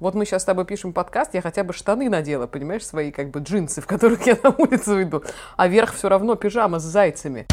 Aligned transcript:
Вот 0.00 0.14
мы 0.14 0.24
сейчас 0.24 0.42
с 0.42 0.44
тобой 0.44 0.64
пишем 0.64 0.92
подкаст, 0.92 1.34
я 1.34 1.42
хотя 1.42 1.64
бы 1.64 1.72
штаны 1.72 2.08
надела, 2.08 2.46
понимаешь, 2.46 2.86
свои 2.86 3.10
как 3.10 3.30
бы 3.30 3.40
джинсы, 3.40 3.80
в 3.80 3.86
которых 3.88 4.24
я 4.28 4.38
на 4.44 4.50
улицу 4.50 5.02
иду. 5.02 5.24
А 5.56 5.66
верх 5.66 5.92
все 5.92 6.08
равно 6.08 6.36
пижама 6.36 6.78
с 6.78 6.84
зайцами. 6.84 7.48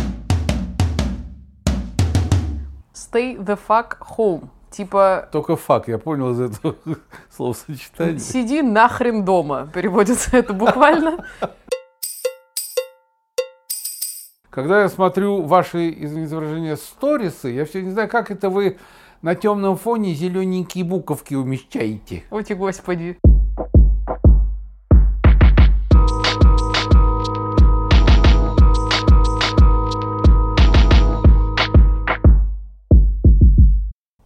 Stay 2.93 3.35
the 3.35 3.57
fuck 3.67 3.97
home. 4.15 4.49
Типа... 4.69 5.27
Только 5.31 5.55
фак, 5.55 5.87
я 5.87 5.97
понял 5.97 6.33
из 6.33 6.41
этого 6.41 6.75
словосочетания. 7.35 8.19
Сиди 8.19 8.61
нахрен 8.61 9.25
дома, 9.25 9.67
переводится 9.73 10.37
это 10.37 10.53
буквально. 10.53 11.25
Когда 14.51 14.83
я 14.83 14.89
смотрю 14.89 15.41
ваши, 15.41 15.89
извините 15.89 16.35
выражения, 16.35 16.77
сторисы, 16.77 17.49
я 17.49 17.65
все 17.65 17.81
не 17.81 17.89
знаю, 17.89 18.07
как 18.07 18.29
это 18.29 18.51
вы 18.51 18.77
на 19.25 19.33
темном 19.33 19.75
фоне 19.75 20.13
зелененькие 20.13 20.83
буковки 20.83 21.33
умещаете. 21.33 22.25
Ой, 22.29 22.43
господи. 22.43 23.17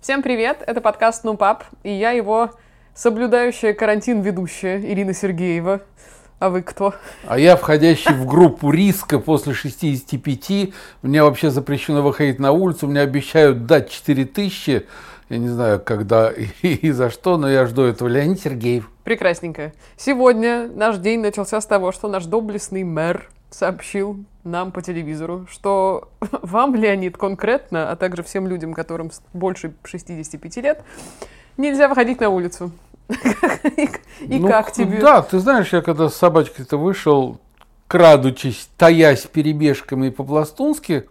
Всем 0.01 0.21
привет, 0.21 0.61
это 0.67 0.81
подкаст 0.81 1.23
«Ну, 1.23 1.37
пап», 1.37 1.63
и 1.83 1.93
я 1.93 2.11
его 2.11 2.51
соблюдающая 2.93 3.73
карантин 3.73 4.19
ведущая 4.19 4.81
Ирина 4.81 5.13
Сергеева. 5.13 5.81
А 6.39 6.49
вы 6.49 6.61
кто? 6.61 6.93
А 7.27 7.37
я 7.37 7.57
входящий 7.57 8.13
в 8.13 8.25
группу 8.25 8.71
риска 8.71 9.19
после 9.19 9.53
65. 9.53 10.71
Мне 11.01 11.21
вообще 11.21 11.49
запрещено 11.49 12.01
выходить 12.01 12.39
на 12.39 12.53
улицу. 12.53 12.87
Мне 12.87 13.01
обещают 13.01 13.65
дать 13.65 13.89
4000. 13.89 14.85
Я 15.27 15.37
не 15.37 15.49
знаю, 15.49 15.81
когда 15.81 16.31
и, 16.31 16.47
и 16.61 16.91
за 16.91 17.09
что, 17.09 17.37
но 17.37 17.49
я 17.49 17.65
жду 17.65 17.83
этого. 17.83 18.07
Леонид 18.07 18.39
Сергеев. 18.39 18.89
Прекрасненько. 19.03 19.73
Сегодня 19.97 20.69
наш 20.73 20.97
день 20.97 21.19
начался 21.19 21.59
с 21.59 21.65
того, 21.65 21.91
что 21.91 22.07
наш 22.07 22.25
доблестный 22.25 22.85
мэр 22.85 23.29
сообщил 23.49 24.23
нам 24.45 24.71
по 24.71 24.81
телевизору, 24.81 25.45
что 25.49 26.07
вам, 26.41 26.73
Леонид, 26.73 27.17
конкретно, 27.17 27.91
а 27.91 27.97
также 27.97 28.23
всем 28.23 28.47
людям, 28.47 28.73
которым 28.73 29.11
больше 29.33 29.73
65 29.83 30.57
лет, 30.57 30.83
нельзя 31.57 31.89
выходить 31.89 32.21
на 32.21 32.29
улицу. 32.29 32.71
И 33.09 34.39
ну, 34.39 34.47
как 34.47 34.71
тебе? 34.71 34.99
Да, 34.99 35.21
ты 35.21 35.39
знаешь, 35.39 35.73
я 35.73 35.81
когда 35.81 36.09
с 36.09 36.15
собачкой-то 36.15 36.77
вышел, 36.77 37.39
крадучись, 37.87 38.69
таясь 38.77 39.21
перебежками 39.21 40.09
по-пластунски, 40.09 41.07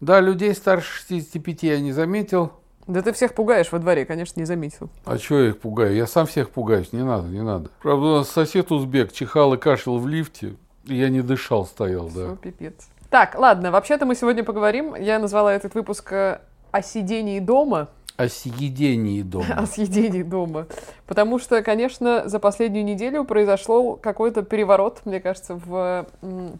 да, 0.00 0.20
людей 0.20 0.54
старше 0.54 1.00
65 1.00 1.62
я 1.62 1.80
не 1.80 1.92
заметил. 1.92 2.52
Да 2.86 3.00
ты 3.00 3.12
всех 3.12 3.34
пугаешь 3.34 3.72
во 3.72 3.78
дворе, 3.78 4.04
конечно, 4.04 4.38
не 4.38 4.44
заметил. 4.44 4.90
А 5.06 5.16
чего 5.16 5.38
я 5.38 5.48
их 5.48 5.58
пугаю? 5.58 5.94
Я 5.94 6.06
сам 6.06 6.26
всех 6.26 6.50
пугаюсь, 6.50 6.92
не 6.92 7.02
надо, 7.02 7.28
не 7.28 7.42
надо. 7.42 7.70
Правда, 7.80 8.06
у 8.06 8.14
нас 8.18 8.28
сосед 8.28 8.70
узбек 8.70 9.12
чихал 9.12 9.54
и 9.54 9.56
кашлял 9.56 9.98
в 9.98 10.06
лифте, 10.06 10.56
и 10.84 10.94
я 10.94 11.08
не 11.08 11.22
дышал, 11.22 11.64
стоял, 11.64 12.08
да. 12.08 12.26
Все, 12.26 12.36
пипец. 12.36 12.74
Так, 13.08 13.36
ладно, 13.38 13.70
вообще-то 13.70 14.04
мы 14.04 14.14
сегодня 14.14 14.44
поговорим. 14.44 14.94
Я 14.94 15.18
назвала 15.18 15.54
этот 15.54 15.74
выпуск 15.74 16.12
э, 16.12 16.40
о 16.72 16.82
сидении 16.82 17.40
дома. 17.40 17.88
О 18.16 18.28
съедении 18.28 19.22
дома. 19.22 19.46
О 19.56 19.66
съедении 19.66 20.22
дома. 20.22 20.66
Потому 21.06 21.40
что, 21.40 21.62
конечно, 21.62 22.28
за 22.28 22.38
последнюю 22.38 22.84
неделю 22.84 23.24
произошел 23.24 23.96
какой-то 23.96 24.42
переворот, 24.42 25.00
мне 25.04 25.20
кажется, 25.20 25.56
в 25.56 26.06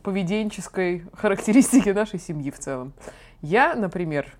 поведенческой 0.03 1.05
характеристике 1.15 1.95
нашей 1.95 2.19
семьи 2.19 2.51
в 2.51 2.59
целом. 2.59 2.93
Я, 3.41 3.77
например, 3.77 4.35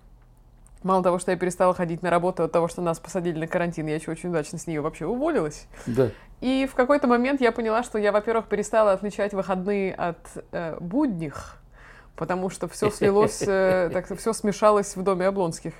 мало 0.83 1.03
того, 1.03 1.19
что 1.19 1.31
я 1.31 1.37
перестала 1.37 1.73
ходить 1.73 2.01
на 2.01 2.09
работу 2.09 2.43
от 2.43 2.51
того, 2.51 2.67
что 2.67 2.81
нас 2.81 2.99
посадили 2.99 3.39
на 3.39 3.47
карантин, 3.47 3.87
я 3.87 3.95
еще 3.95 4.11
очень 4.11 4.29
удачно 4.29 4.59
с 4.59 4.67
нее 4.67 4.81
вообще 4.81 5.05
уволилась. 5.05 5.67
Да. 5.85 6.09
И 6.41 6.67
в 6.69 6.75
какой-то 6.75 7.07
момент 7.07 7.39
я 7.39 7.51
поняла, 7.51 7.83
что 7.83 7.97
я, 7.97 8.11
во-первых, 8.11 8.47
перестала 8.47 8.91
отличать 8.91 9.33
выходные 9.33 9.93
от 9.93 10.19
э, 10.51 10.77
будних, 10.81 11.59
потому 12.15 12.49
что 12.49 12.67
все 12.67 12.91
слилось, 12.91 13.41
э, 13.41 13.89
так 13.93 14.05
все 14.17 14.33
смешалось 14.33 14.95
в 14.95 15.01
доме 15.01 15.27
Облонских. 15.27 15.73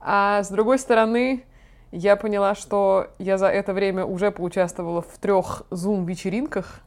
А 0.00 0.42
с 0.42 0.48
другой 0.48 0.78
стороны, 0.78 1.44
я 1.92 2.16
поняла, 2.16 2.54
что 2.54 3.08
я 3.18 3.36
за 3.36 3.48
это 3.48 3.72
время 3.72 4.04
уже 4.04 4.30
поучаствовала 4.30 5.02
в 5.02 5.18
трех 5.18 5.64
зум-вечеринках. 5.70 6.80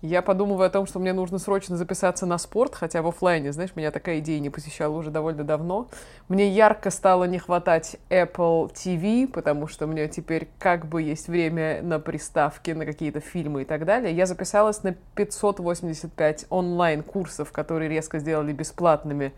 Я 0.00 0.22
подумываю 0.22 0.68
о 0.68 0.70
том, 0.70 0.86
что 0.86 1.00
мне 1.00 1.12
нужно 1.12 1.40
срочно 1.40 1.76
записаться 1.76 2.24
на 2.24 2.38
спорт, 2.38 2.76
хотя 2.76 3.02
в 3.02 3.08
офлайне, 3.08 3.52
знаешь, 3.52 3.74
меня 3.74 3.90
такая 3.90 4.20
идея 4.20 4.38
не 4.38 4.48
посещала 4.48 4.96
уже 4.96 5.10
довольно 5.10 5.42
давно. 5.42 5.88
Мне 6.28 6.48
ярко 6.48 6.90
стало 6.90 7.24
не 7.24 7.40
хватать 7.40 7.96
Apple 8.08 8.72
TV, 8.72 9.26
потому 9.26 9.66
что 9.66 9.86
у 9.86 9.88
меня 9.88 10.06
теперь 10.06 10.48
как 10.60 10.86
бы 10.86 11.02
есть 11.02 11.26
время 11.26 11.82
на 11.82 11.98
приставке, 11.98 12.76
на 12.76 12.86
какие-то 12.86 13.18
фильмы 13.18 13.62
и 13.62 13.64
так 13.64 13.84
далее. 13.84 14.14
Я 14.14 14.26
записалась 14.26 14.84
на 14.84 14.94
585 15.16 16.46
онлайн-курсов, 16.48 17.50
которые 17.50 17.88
резко 17.88 18.20
сделали 18.20 18.52
бесплатными 18.52 19.32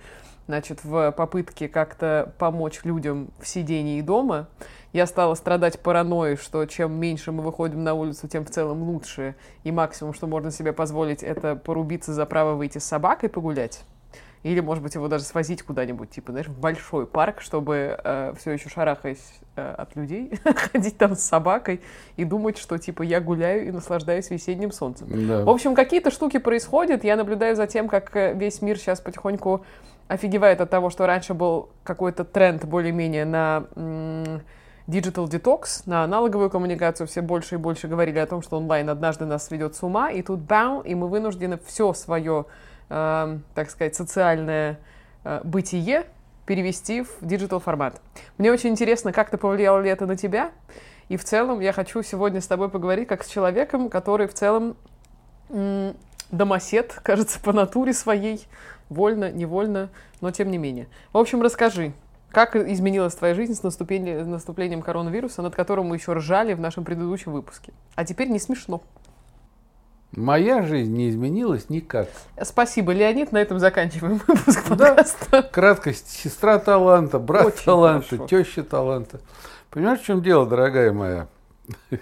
значит, 0.47 0.84
в 0.84 1.12
попытке 1.12 1.69
как-то 1.69 2.33
помочь 2.39 2.81
людям 2.84 3.28
в 3.39 3.47
сидении 3.47 4.01
дома. 4.01 4.49
Я 4.93 5.06
стала 5.06 5.34
страдать 5.34 5.81
паранойей, 5.81 6.37
что 6.37 6.67
чем 6.67 6.93
меньше 6.99 7.31
мы 7.31 7.43
выходим 7.43 7.84
на 7.84 7.95
улицу, 7.95 8.27
тем 8.28 8.45
в 8.45 8.51
целом 8.51 8.83
лучше. 8.83 9.37
И 9.62 9.71
максимум, 9.71 10.12
что 10.15 10.27
можно 10.27 10.51
себе 10.51 10.73
позволить, 10.73 11.23
это 11.23 11.55
порубиться 11.55 12.12
за 12.12 12.27
право 12.27 12.55
выйти 12.55 12.78
с 12.78 12.84
собакой 12.84 13.28
погулять. 13.28 13.84
Или, 14.43 14.61
может 14.61 14.83
быть, 14.83 14.95
его 14.95 15.06
даже 15.09 15.25
свозить 15.25 15.62
куда-нибудь, 15.62 16.11
типа, 16.11 16.33
знаешь, 16.33 16.49
в 16.49 16.59
большой 16.59 17.07
парк, 17.07 17.43
чтобы 17.43 18.01
э, 18.03 18.33
все 18.39 18.53
еще 18.53 18.71
шарахаясь 18.71 19.34
э, 19.57 19.75
от 19.77 19.95
людей, 19.97 20.33
ходить 20.72 20.97
там 20.97 21.15
с 21.15 21.21
собакой 21.21 21.83
и 22.17 22.25
думать, 22.25 22.57
что, 22.57 22.78
типа, 22.78 23.03
я 23.03 23.21
гуляю 23.21 23.69
и 23.69 23.71
наслаждаюсь 23.71 24.31
весенним 24.31 24.72
солнцем. 24.72 25.09
Да. 25.28 25.45
В 25.45 25.51
общем, 25.51 25.75
какие-то 25.75 26.11
штуки 26.11 26.39
происходят. 26.39 27.05
Я 27.05 27.17
наблюдаю 27.17 27.55
за 27.55 27.67
тем, 27.67 27.87
как 27.87 28.17
э, 28.17 28.33
весь 28.33 28.62
мир 28.62 28.78
сейчас 28.78 29.01
потихоньку 29.01 29.62
офигевает 30.10 30.60
от 30.60 30.69
того, 30.69 30.91
что 30.91 31.06
раньше 31.06 31.34
был 31.34 31.69
какой-то 31.84 32.25
тренд 32.25 32.65
более-менее 32.65 33.25
на 33.25 33.65
digital 34.88 35.28
detox, 35.28 35.82
на 35.87 36.03
аналоговую 36.03 36.50
коммуникацию. 36.50 37.06
Все 37.06 37.22
больше 37.22 37.54
и 37.54 37.59
больше 37.59 37.87
говорили 37.87 38.19
о 38.19 38.26
том, 38.26 38.43
что 38.43 38.56
онлайн 38.56 38.91
однажды 38.91 39.25
нас 39.25 39.47
сведет 39.47 39.76
с 39.76 39.84
ума, 39.84 40.10
и 40.10 40.22
тут 40.22 40.41
бам, 40.41 40.81
и 40.81 40.97
мы 40.97 41.06
вынуждены 41.06 41.60
все 41.65 41.93
свое, 41.93 42.47
э, 42.88 43.38
так 43.54 43.71
сказать, 43.71 43.94
социальное 43.94 44.81
э, 45.22 45.43
бытие 45.44 46.06
перевести 46.44 47.03
в 47.03 47.19
digital 47.21 47.60
формат. 47.60 48.00
Мне 48.37 48.50
очень 48.50 48.71
интересно, 48.71 49.12
как-то 49.12 49.38
повлияло 49.38 49.81
ли 49.81 49.91
это 49.91 50.06
на 50.06 50.16
тебя, 50.16 50.50
и 51.09 51.16
в 51.16 51.22
целом 51.22 51.60
я 51.60 51.72
хочу 51.72 52.03
сегодня 52.03 52.41
с 52.41 52.48
тобой 52.48 52.69
поговорить 52.69 53.06
как 53.06 53.22
с 53.22 53.28
человеком, 53.28 53.88
который 53.88 54.27
в 54.27 54.34
целом 54.34 54.77
домосед, 56.32 56.98
кажется, 57.04 57.38
по 57.38 57.53
натуре 57.53 57.92
своей, 57.92 58.44
вольно, 58.91 59.33
невольно, 59.33 59.89
но 60.21 60.31
тем 60.31 60.51
не 60.51 60.59
менее. 60.59 60.89
В 61.15 61.19
общем, 61.19 61.41
расскажи, 61.41 61.95
как 62.31 62.55
изменилась 62.55 63.15
твоя 63.15 63.34
жизнь 63.34 63.55
с 63.55 63.62
наступлением, 63.62 64.31
наступлением 64.31 64.83
коронавируса, 64.83 65.41
над 65.41 65.55
которым 65.55 65.87
мы 65.87 65.97
еще 65.97 66.12
ржали 66.12 66.53
в 66.53 66.61
нашем 66.61 66.84
предыдущем 66.84 67.33
выпуске? 67.33 67.73
А 67.95 68.05
теперь 68.05 68.28
не 68.28 68.39
смешно. 68.39 68.83
Моя 70.12 70.62
жизнь 70.62 70.93
не 70.93 71.09
изменилась 71.09 71.71
никак. 71.71 72.09
Спасибо, 72.43 72.93
Леонид. 72.93 73.31
На 73.31 73.39
этом 73.39 73.61
заканчиваем 73.61 74.21
выпуск 74.27 74.69
подкаста. 74.69 75.27
Да, 75.31 75.43
краткость. 75.43 76.11
Сестра 76.11 76.59
таланта, 76.59 77.21
брат 77.21 77.47
Очень 77.47 77.65
таланта, 77.65 78.09
хорошо. 78.09 78.27
теща 78.27 78.65
таланта. 78.65 79.21
Понимаешь, 79.71 80.01
в 80.01 80.05
чем 80.05 80.21
дело, 80.21 80.47
дорогая 80.47 80.93
моя? 80.93 81.28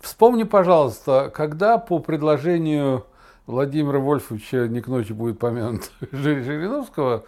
Вспомни, 0.00 0.44
пожалуйста, 0.44 1.32
когда 1.34 1.78
по 1.78 1.98
предложению 1.98 3.06
Владимира 3.46 3.98
Вольфовича 3.98 4.66
не 4.68 4.80
к 4.80 4.88
ночи 4.88 5.12
будет 5.12 5.38
помянут 5.38 5.90
Жириновского, 6.12 7.24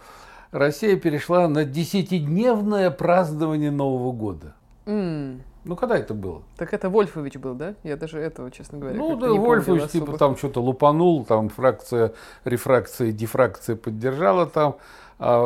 Россия 0.51 0.95
перешла 0.97 1.47
на 1.47 1.63
десятидневное 1.65 2.91
празднование 2.91 3.71
Нового 3.71 4.11
года. 4.11 4.53
М, 4.85 5.41
Ну, 5.65 5.75
когда 5.75 5.97
это 5.97 6.13
было? 6.13 6.41
Так 6.57 6.73
это 6.73 6.89
Вольфович 6.89 7.35
был, 7.37 7.53
да? 7.53 7.75
Я 7.83 7.95
даже 7.97 8.19
этого, 8.19 8.49
честно 8.49 8.79
говоря, 8.79 8.97
Ну, 8.97 9.15
да, 9.15 9.27
не 9.27 9.37
Вольфович 9.39 9.91
типа 9.91 10.03
особо. 10.05 10.17
там 10.17 10.37
что-то 10.37 10.61
лупанул, 10.61 11.23
там 11.25 11.49
фракция, 11.49 12.13
рефракция, 12.45 13.11
дифракция 13.11 13.75
поддержала 13.75 14.45
там, 14.47 14.77
а 15.19 15.41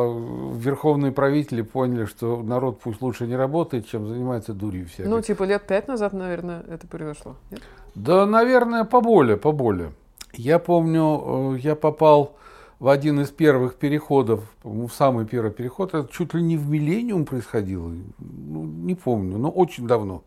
верховные 0.56 1.12
правители 1.12 1.62
поняли, 1.62 2.06
что 2.06 2.42
народ 2.42 2.80
пусть 2.80 3.02
лучше 3.02 3.26
не 3.26 3.36
работает, 3.36 3.86
чем 3.88 4.08
занимается 4.08 4.54
дурью 4.54 4.86
всякой. 4.86 5.08
Ну, 5.08 5.20
типа 5.20 5.42
лет 5.44 5.66
пять 5.66 5.88
назад, 5.88 6.12
наверное, 6.14 6.62
это 6.68 6.86
произошло. 6.86 7.36
Нет? 7.50 7.60
Да, 7.94 8.24
наверное, 8.24 8.84
поболее, 8.84 9.36
поболее. 9.36 9.92
Я 10.38 10.58
помню, 10.58 11.54
э, 11.54 11.58
я 11.60 11.74
попал 11.74 12.36
в 12.78 12.88
один 12.88 13.20
из 13.20 13.30
первых 13.30 13.76
переходов, 13.76 14.40
в 14.62 14.90
самый 14.90 15.26
первый 15.26 15.52
переход, 15.52 15.94
это 15.94 16.08
чуть 16.12 16.34
ли 16.34 16.42
не 16.42 16.56
в 16.56 16.68
миллениум 16.68 17.24
происходило, 17.24 17.90
ну, 18.18 18.64
не 18.64 18.94
помню, 18.94 19.38
но 19.38 19.50
очень 19.50 19.86
давно. 19.86 20.22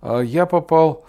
А 0.00 0.20
Я 0.20 0.46
попал 0.46 1.04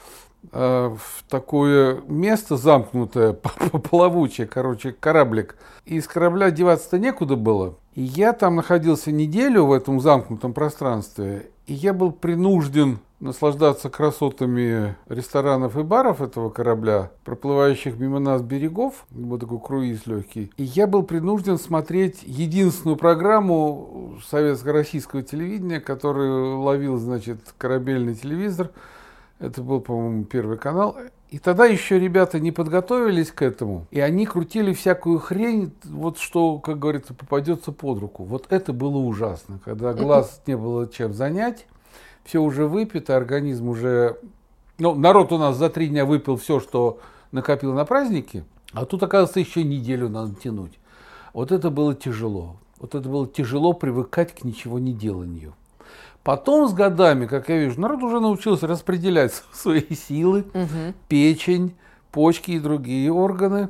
э, 0.52 0.96
в 0.98 1.24
такое 1.30 2.02
место 2.08 2.58
замкнутое, 2.58 3.34
плавучее, 3.90 4.48
короче, 4.48 4.94
кораблик. 4.94 5.58
И 5.86 5.96
из 5.98 6.08
корабля 6.08 6.52
деваться-то 6.52 6.98
некуда 6.98 7.36
было. 7.36 7.76
И 7.96 8.02
я 8.02 8.34
там 8.34 8.56
находился 8.56 9.12
неделю 9.12 9.66
в 9.66 9.72
этом 9.72 10.00
замкнутом 10.00 10.54
пространстве, 10.54 11.52
и 11.68 11.74
я 11.74 11.94
был 11.94 12.12
принужден 12.12 13.00
наслаждаться 13.20 13.90
красотами 13.90 14.96
ресторанов 15.08 15.78
и 15.78 15.84
баров 15.84 16.20
этого 16.20 16.50
корабля, 16.50 17.12
проплывающих 17.24 17.98
мимо 17.98 18.20
нас 18.20 18.42
берегов, 18.42 19.06
вот 19.12 19.40
такой 19.40 19.60
круиз 19.60 20.08
легкий. 20.08 20.52
И 20.58 20.64
я 20.64 20.88
был 20.88 21.04
принужден 21.04 21.58
смотреть 21.58 22.24
единственную 22.24 22.98
программу 22.98 24.18
советско-российского 24.28 25.22
телевидения, 25.22 25.80
которую 25.80 26.62
ловил, 26.62 26.98
значит, 26.98 27.54
корабельный 27.58 28.16
телевизор. 28.16 28.72
Это 29.40 29.62
был, 29.62 29.80
по-моему, 29.80 30.26
первый 30.26 30.58
канал. 30.58 30.98
И 31.34 31.40
тогда 31.40 31.66
еще 31.66 31.98
ребята 31.98 32.40
не 32.40 32.52
подготовились 32.52 33.32
к 33.32 33.42
этому, 33.42 33.88
и 33.90 34.00
они 34.00 34.28
крутили 34.28 34.72
всякую 34.72 35.18
хрень, 35.18 35.74
вот 35.84 36.20
что, 36.20 36.60
как 36.60 36.78
говорится, 36.78 37.16
попадется 37.16 37.72
под 37.72 37.98
руку. 37.98 38.24
Вот 38.24 38.46
это 38.52 38.72
было 38.72 38.98
ужасно, 38.98 39.60
когда 39.66 39.94
глаз 39.94 40.44
не 40.46 40.56
было 40.56 40.88
чем 40.88 41.12
занять, 41.16 41.66
все 42.24 42.40
уже 42.40 42.68
выпито, 42.68 43.18
организм 43.18 43.70
уже... 43.70 44.20
Ну, 44.78 44.94
народ 44.94 45.32
у 45.32 45.40
нас 45.40 45.58
за 45.58 45.72
три 45.72 45.88
дня 45.88 46.06
выпил 46.06 46.38
все, 46.38 46.60
что 46.60 47.00
накопил 47.32 47.74
на 47.74 47.84
праздники, 47.84 48.44
а 48.72 48.86
тут, 48.86 49.02
оказывается, 49.02 49.40
еще 49.40 49.64
неделю 49.64 50.10
надо 50.10 50.36
тянуть. 50.36 50.78
Вот 51.34 51.52
это 51.52 51.72
было 51.72 51.96
тяжело. 51.96 52.58
Вот 52.78 52.94
это 52.94 53.10
было 53.10 53.28
тяжело 53.28 53.74
привыкать 53.74 54.36
к 54.36 54.44
ничего 54.44 54.78
не 54.78 54.94
деланию. 54.94 55.56
Потом 56.24 56.70
с 56.70 56.74
годами, 56.74 57.26
как 57.26 57.50
я 57.50 57.58
вижу, 57.58 57.80
народ 57.82 58.02
уже 58.02 58.20
научился 58.20 58.66
распределять 58.66 59.34
свои 59.54 59.94
силы, 59.94 60.46
угу. 60.54 60.94
печень, 61.10 61.76
почки 62.12 62.52
и 62.52 62.60
другие 62.60 63.12
органы. 63.12 63.70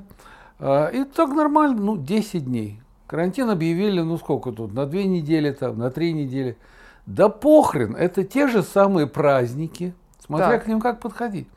А, 0.60 0.88
и 0.88 1.04
так 1.04 1.30
нормально, 1.30 1.82
ну, 1.82 1.98
10 1.98 2.46
дней. 2.46 2.80
Карантин 3.08 3.50
объявили, 3.50 4.02
ну, 4.02 4.18
сколько 4.18 4.52
тут, 4.52 4.74
на 4.74 4.86
2 4.86 5.04
недели, 5.04 5.52
там, 5.52 5.78
на 5.78 5.90
3 5.90 6.14
недели. 6.14 6.58
Да 7.06 7.28
похрен, 7.28 7.96
это 7.96 8.24
те 8.24 8.48
же 8.48 8.64
самые 8.64 9.08
праздники, 9.08 9.94
смотря 10.26 10.52
так. 10.52 10.64
к 10.64 10.68
ним 10.68 10.80
как 10.80 11.00
подходить. 11.00 11.48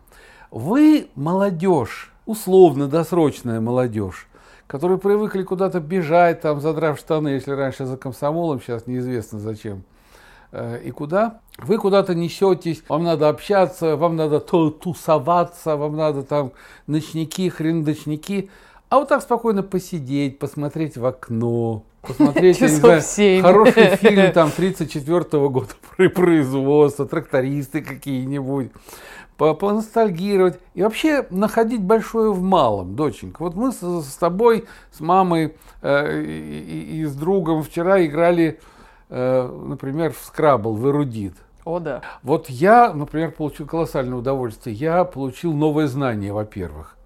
Вы 0.51 1.09
молодежь, 1.15 2.13
условно-досрочная 2.25 3.61
молодежь, 3.61 4.29
которые 4.67 4.99
привыкли 4.99 5.43
куда-то 5.43 5.79
бежать, 5.81 6.41
там, 6.41 6.61
задрав 6.61 6.99
штаны, 6.99 7.29
если 7.29 7.53
раньше 7.53 7.85
за 7.85 7.97
комсомолом, 7.97 8.61
сейчас 8.61 8.87
неизвестно 8.87 9.39
зачем, 9.39 9.85
и 10.53 10.91
куда. 10.91 11.41
Вы 11.59 11.79
куда-то 11.79 12.15
несетесь, 12.15 12.83
вам 12.89 13.05
надо 13.05 13.29
общаться, 13.29 13.97
вам 13.97 14.17
надо 14.17 14.41
тусоваться, 14.41 15.77
вам 15.77 15.97
надо 15.97 16.23
там 16.23 16.53
ночники, 16.87 17.49
хрен-дочники. 17.49 18.51
А 18.89 18.99
вот 18.99 19.09
так 19.09 19.23
спокойно 19.23 19.63
посидеть, 19.63 20.39
посмотреть 20.39 20.97
в 20.97 21.05
окно, 21.05 21.83
посмотреть, 22.03 22.61
я 22.61 22.69
не 22.69 22.75
знаю, 22.75 23.43
хороший 23.43 23.97
фильм 23.97 24.33
там 24.33 24.51
34 24.51 25.21
-го 25.21 25.49
года 25.49 25.75
производства, 26.15 27.07
трактористы 27.07 27.83
какие-нибудь, 27.83 28.71
поностальгировать 29.37 30.61
и 30.75 30.83
вообще 30.83 31.27
находить 31.31 31.83
большое 31.83 32.33
в 32.33 32.43
малом, 32.43 32.95
доченька. 32.95 33.43
Вот 33.43 33.57
мы 33.57 33.73
с, 33.73 33.81
с 33.81 34.17
тобой, 34.17 34.67
с 34.93 35.01
мамой 35.01 35.57
э, 35.83 36.23
и, 36.23 37.01
и 37.01 37.05
с 37.05 37.15
другом 37.15 37.65
вчера 37.65 38.05
играли, 38.05 38.61
э, 38.61 38.76
например, 39.09 40.13
в 40.13 40.19
скрабл, 40.19 40.75
в 40.75 40.89
эрудит. 40.89 41.35
О, 41.65 41.81
да. 41.81 42.03
Вот 42.23 42.49
я, 42.49 42.93
например, 42.93 43.33
получил 43.33 43.67
колоссальное 43.67 44.19
удовольствие. 44.19 44.75
Я 44.77 45.05
получил 45.05 45.53
новое 45.53 45.89
знание, 45.89 46.33
во-первых. 46.33 46.97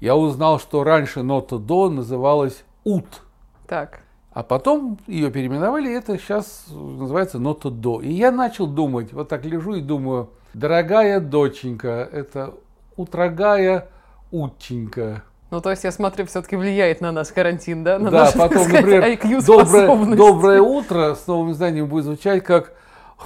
Я 0.00 0.16
узнал, 0.16 0.58
что 0.58 0.84
раньше 0.84 1.22
нота 1.22 1.58
до 1.58 1.88
называлась 1.88 2.64
ут. 2.84 3.22
Так. 3.66 4.00
А 4.32 4.42
потом 4.42 4.98
ее 5.06 5.30
переименовали, 5.30 5.88
и 5.90 5.94
это 5.94 6.18
сейчас 6.18 6.66
называется 6.68 7.38
нота 7.38 7.70
до. 7.70 8.00
И 8.00 8.12
я 8.12 8.30
начал 8.30 8.66
думать, 8.66 9.12
вот 9.12 9.28
так 9.28 9.44
лежу 9.44 9.74
и 9.74 9.80
думаю, 9.80 10.30
дорогая 10.54 11.20
доченька, 11.20 12.08
это 12.12 12.54
утрогая 12.96 13.88
утченька. 14.30 15.22
Ну, 15.50 15.60
то 15.60 15.70
есть, 15.70 15.84
я 15.84 15.92
смотрю, 15.92 16.26
все-таки 16.26 16.56
влияет 16.56 17.00
на 17.00 17.10
нас 17.10 17.32
карантин, 17.32 17.82
да? 17.82 17.98
На 17.98 18.10
да, 18.10 18.24
наш, 18.24 18.34
потом, 18.34 18.64
сказать, 18.64 18.84
например, 18.84 19.42
доброе, 19.46 20.16
доброе 20.16 20.60
утро 20.60 21.14
с 21.14 21.26
новым 21.26 21.52
изданием 21.52 21.86
будет 21.86 22.04
звучать 22.04 22.44
как 22.44 22.74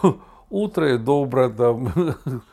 утро 0.51 0.95
и 0.95 0.99
доброе 0.99 1.49
там. 1.49 1.93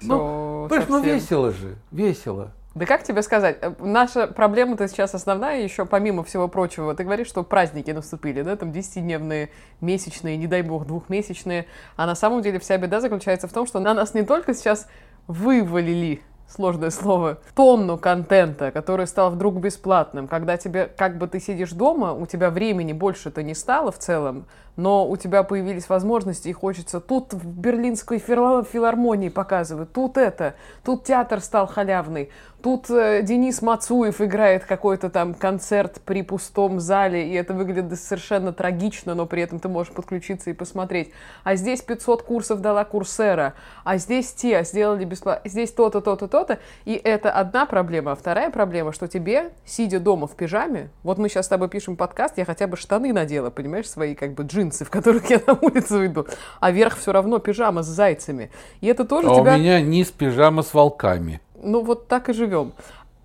Ну, 0.01 0.67
ну, 0.87 1.01
весело 1.01 1.51
же, 1.51 1.75
весело. 1.91 2.51
Да 2.75 2.85
как 2.85 3.03
тебе 3.03 3.21
сказать? 3.23 3.57
Э, 3.61 3.73
наша 3.79 4.27
проблема-то 4.27 4.87
сейчас 4.87 5.13
основная, 5.15 5.61
еще 5.61 5.85
помимо 5.85 6.23
всего 6.23 6.47
прочего. 6.47 6.93
Ты 6.95 7.03
говоришь, 7.03 7.27
что 7.27 7.43
праздники 7.43 7.91
наступили, 7.91 8.41
да, 8.41 8.55
там 8.55 8.69
10-дневные, 8.69 9.49
месячные, 9.81 10.37
не 10.37 10.47
дай 10.47 10.61
бог, 10.61 10.85
двухмесячные. 10.85 11.65
А 11.95 12.05
на 12.05 12.15
самом 12.15 12.41
деле 12.41 12.59
вся 12.59 12.77
беда 12.77 13.01
заключается 13.01 13.47
в 13.47 13.53
том, 13.53 13.67
что 13.67 13.79
на 13.79 13.93
нас 13.93 14.13
не 14.13 14.23
только 14.23 14.53
сейчас 14.53 14.87
вывалили 15.27 16.21
сложное 16.49 16.89
слово, 16.89 17.37
тонну 17.55 17.97
контента, 17.97 18.71
который 18.71 19.07
стал 19.07 19.29
вдруг 19.31 19.55
бесплатным, 19.55 20.27
когда 20.27 20.57
тебе, 20.57 20.89
как 20.97 21.17
бы 21.17 21.27
ты 21.27 21.39
сидишь 21.39 21.71
дома, 21.71 22.13
у 22.13 22.25
тебя 22.25 22.49
времени 22.49 22.93
больше-то 22.93 23.43
не 23.43 23.53
стало 23.53 23.91
в 23.91 23.99
целом, 23.99 24.45
но 24.79 25.07
у 25.07 25.17
тебя 25.17 25.43
появились 25.43 25.89
возможности, 25.89 26.47
и 26.47 26.53
хочется 26.53 26.99
тут 27.01 27.33
в 27.33 27.45
Берлинской 27.45 28.17
филармонии 28.17 29.29
показывают, 29.29 29.91
тут 29.91 30.17
это, 30.17 30.55
тут 30.83 31.03
театр 31.03 31.41
стал 31.41 31.67
халявный, 31.67 32.29
тут 32.61 32.89
э, 32.89 33.21
Денис 33.23 33.61
Мацуев 33.61 34.21
играет 34.21 34.65
какой-то 34.65 35.09
там 35.09 35.33
концерт 35.33 36.01
при 36.05 36.23
пустом 36.23 36.79
зале, 36.79 37.29
и 37.29 37.33
это 37.33 37.53
выглядит 37.53 37.99
совершенно 37.99 38.53
трагично, 38.53 39.15
но 39.15 39.25
при 39.25 39.41
этом 39.41 39.59
ты 39.59 39.67
можешь 39.67 39.93
подключиться 39.93 40.49
и 40.49 40.53
посмотреть. 40.53 41.11
А 41.43 41.55
здесь 41.55 41.81
500 41.81 42.23
курсов 42.23 42.61
дала 42.61 42.85
Курсера, 42.85 43.53
а 43.83 43.97
здесь 43.97 44.31
те 44.33 44.63
сделали 44.63 45.05
бесплатно, 45.05 45.49
здесь 45.49 45.71
то-то, 45.71 46.01
то-то, 46.01 46.27
то-то, 46.27 46.59
и 46.85 46.93
это 46.93 47.31
одна 47.31 47.65
проблема. 47.65 48.13
А 48.13 48.15
вторая 48.15 48.49
проблема, 48.49 48.93
что 48.93 49.07
тебе, 49.07 49.51
сидя 49.65 49.99
дома 49.99 50.27
в 50.27 50.35
пижаме, 50.35 50.89
вот 51.03 51.17
мы 51.17 51.29
сейчас 51.29 51.45
с 51.45 51.49
тобой 51.49 51.69
пишем 51.69 51.95
подкаст, 51.95 52.37
я 52.37 52.45
хотя 52.45 52.67
бы 52.67 52.77
штаны 52.77 53.11
надела, 53.13 53.49
понимаешь, 53.49 53.89
свои 53.89 54.15
как 54.15 54.33
бы 54.33 54.43
джинсы, 54.43 54.68
джинсы, 54.69 54.85
в 54.85 54.89
которых 54.89 55.29
я 55.29 55.41
на 55.45 55.53
улицу 55.53 56.05
иду, 56.05 56.25
а 56.59 56.71
верх 56.71 56.97
все 56.97 57.11
равно 57.11 57.39
пижама 57.39 57.83
с 57.83 57.87
зайцами. 57.87 58.51
И 58.81 58.87
это 58.87 59.05
тоже 59.05 59.29
а 59.29 59.35
тебя... 59.35 59.55
у 59.55 59.57
меня 59.57 59.81
низ 59.81 60.11
пижама 60.11 60.61
с 60.61 60.73
волками. 60.73 61.41
Ну 61.61 61.83
вот 61.83 62.07
так 62.07 62.29
и 62.29 62.33
живем. 62.33 62.71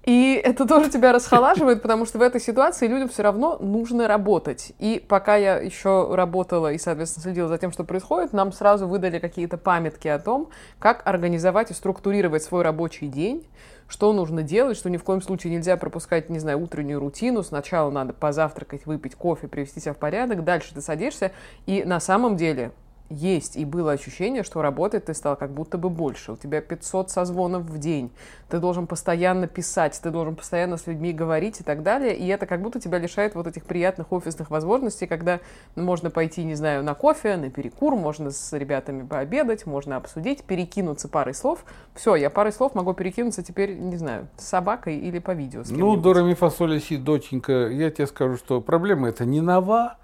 И 0.04 0.34
это 0.34 0.66
тоже 0.66 0.90
тебя 0.90 1.12
расхолаживает, 1.12 1.80
потому 1.80 2.04
что 2.04 2.18
в 2.18 2.22
этой 2.22 2.40
ситуации 2.40 2.86
людям 2.86 3.08
все 3.08 3.22
равно 3.22 3.56
нужно 3.58 4.06
работать. 4.06 4.72
И 4.78 5.02
пока 5.06 5.36
я 5.36 5.56
еще 5.56 6.14
работала 6.14 6.72
и, 6.72 6.78
соответственно, 6.78 7.22
следила 7.22 7.48
за 7.48 7.56
тем, 7.56 7.72
что 7.72 7.84
происходит, 7.84 8.34
нам 8.34 8.52
сразу 8.52 8.86
выдали 8.86 9.18
какие-то 9.18 9.56
памятки 9.56 10.08
о 10.08 10.18
том, 10.18 10.50
как 10.78 11.02
организовать 11.06 11.70
и 11.70 11.75
структурировать 11.75 12.42
свой 12.42 12.62
рабочий 12.62 13.08
день, 13.08 13.46
что 13.88 14.12
нужно 14.12 14.42
делать, 14.42 14.76
что 14.76 14.90
ни 14.90 14.99
в 14.99 15.04
коем 15.04 15.23
случае 15.23 15.54
нельзя 15.54 15.78
пропускать, 15.78 16.28
не 16.28 16.38
знаю, 16.38 16.62
утреннюю 16.62 17.00
рутину. 17.00 17.42
Сначала 17.42 17.90
надо 17.90 18.12
позавтракать, 18.12 18.84
выпить 18.84 19.14
кофе, 19.14 19.49
привести 19.49 19.80
себя 19.80 19.94
в 19.94 19.99
порядок, 19.99 20.44
дальше 20.44 20.75
ты 20.75 20.82
садишься, 20.82 21.32
и 21.64 21.82
на 21.82 21.99
самом 21.99 22.37
деле 22.37 22.73
есть 23.14 23.56
и 23.56 23.64
было 23.64 23.92
ощущение, 23.92 24.42
что 24.42 24.62
работать 24.62 25.06
ты 25.06 25.14
стал 25.14 25.37
как 25.37 25.52
будто 25.52 25.78
бы 25.78 25.90
больше. 25.90 26.33
У 26.33 26.37
тебя 26.37 26.61
500 26.61 27.11
созвонов 27.11 27.62
в 27.62 27.78
день. 27.78 28.11
Ты 28.49 28.59
должен 28.59 28.87
постоянно 28.87 29.47
писать, 29.47 29.99
ты 30.02 30.11
должен 30.11 30.37
постоянно 30.37 30.76
с 30.76 30.87
людьми 30.87 31.12
говорить 31.12 31.61
и 31.61 31.64
так 31.64 31.83
далее. 31.83 32.16
И 32.16 32.26
это 32.28 32.47
как 32.47 32.61
будто 32.61 32.80
тебя 32.80 32.99
лишает 32.99 33.35
вот 33.35 33.47
этих 33.47 33.64
приятных 33.64 34.12
офисных 34.12 34.50
возможностей, 34.50 35.06
когда 35.06 35.40
можно 35.76 36.11
пойти, 36.11 36.44
не 36.44 36.54
знаю, 36.54 36.83
на 36.85 36.94
кофе, 36.94 37.37
на 37.37 37.50
перекур, 37.50 37.97
можно 37.97 38.30
с 38.30 38.52
ребятами 38.52 39.06
пообедать, 39.06 39.66
можно 39.66 39.97
обсудить, 39.97 40.44
перекинуться 40.44 41.09
парой 41.09 41.35
слов. 41.35 41.64
Все, 41.94 42.16
я 42.16 42.30
парой 42.30 42.52
слов 42.52 42.75
могу 42.75 42.92
перекинуться 42.94 43.42
теперь, 43.42 43.75
не 43.76 43.97
знаю, 43.97 44.28
с 44.37 44.44
собакой 44.44 44.97
или 44.97 45.18
по 45.18 45.33
видео. 45.33 45.62
Ну, 45.68 45.97
Дора 45.97 46.23
Мифасоли 46.23 46.78
Си, 46.78 46.97
доченька, 46.97 47.68
я 47.68 47.90
тебе 47.90 48.06
скажу, 48.06 48.37
что 48.37 48.61
проблема 48.61 49.09
это 49.09 49.25
не 49.25 49.40
нова, 49.40 49.97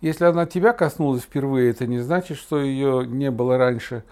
если 0.00 0.24
она 0.24 0.46
тебя 0.46 0.72
коснулась 0.72 1.22
впервые, 1.22 1.70
это 1.70 1.86
не 1.86 1.98
значит, 2.00 2.36
что 2.38 2.60
ее 2.60 3.06
не 3.06 3.30
было 3.30 3.56
раньше. 3.58 4.04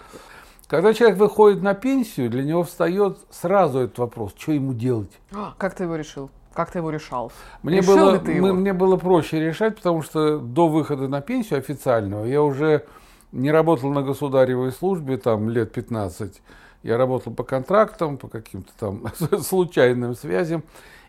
Когда 0.69 0.95
человек 0.95 1.19
выходит 1.19 1.63
на 1.63 1.75
пенсию, 1.75 2.31
для 2.31 2.45
него 2.45 2.63
встает 2.65 3.19
сразу 3.31 3.81
этот 3.81 3.99
вопрос, 3.99 4.33
что 4.39 4.53
ему 4.53 4.73
делать. 4.73 5.11
А, 5.33 5.55
как 5.59 5.75
ты 5.75 5.85
его 5.85 5.97
решил? 5.97 6.31
Как 6.55 6.71
ты 6.71 6.79
его 6.79 6.91
решал? 6.91 7.33
Мне 7.63 7.79
Решил 7.79 7.97
было, 7.97 8.19
ты 8.19 8.33
его? 8.33 8.53
мне 8.53 8.73
было 8.73 8.97
проще 8.97 9.41
решать, 9.41 9.77
потому 9.77 10.03
что 10.03 10.39
до 10.39 10.69
выхода 10.69 11.09
на 11.09 11.21
пенсию 11.21 11.59
официального 11.59 12.25
я 12.25 12.43
уже 12.43 12.85
не 13.33 13.51
работал 13.51 13.91
на 13.91 14.03
государевой 14.03 14.73
службе 14.73 15.17
там 15.17 15.49
лет 15.49 15.73
15. 15.73 16.43
Я 16.83 16.99
работал 16.99 17.33
по 17.33 17.45
контрактам, 17.45 18.19
по 18.19 18.29
каким-то 18.29 18.73
там 18.79 19.05
случайным 19.43 20.15
связям, 20.15 20.63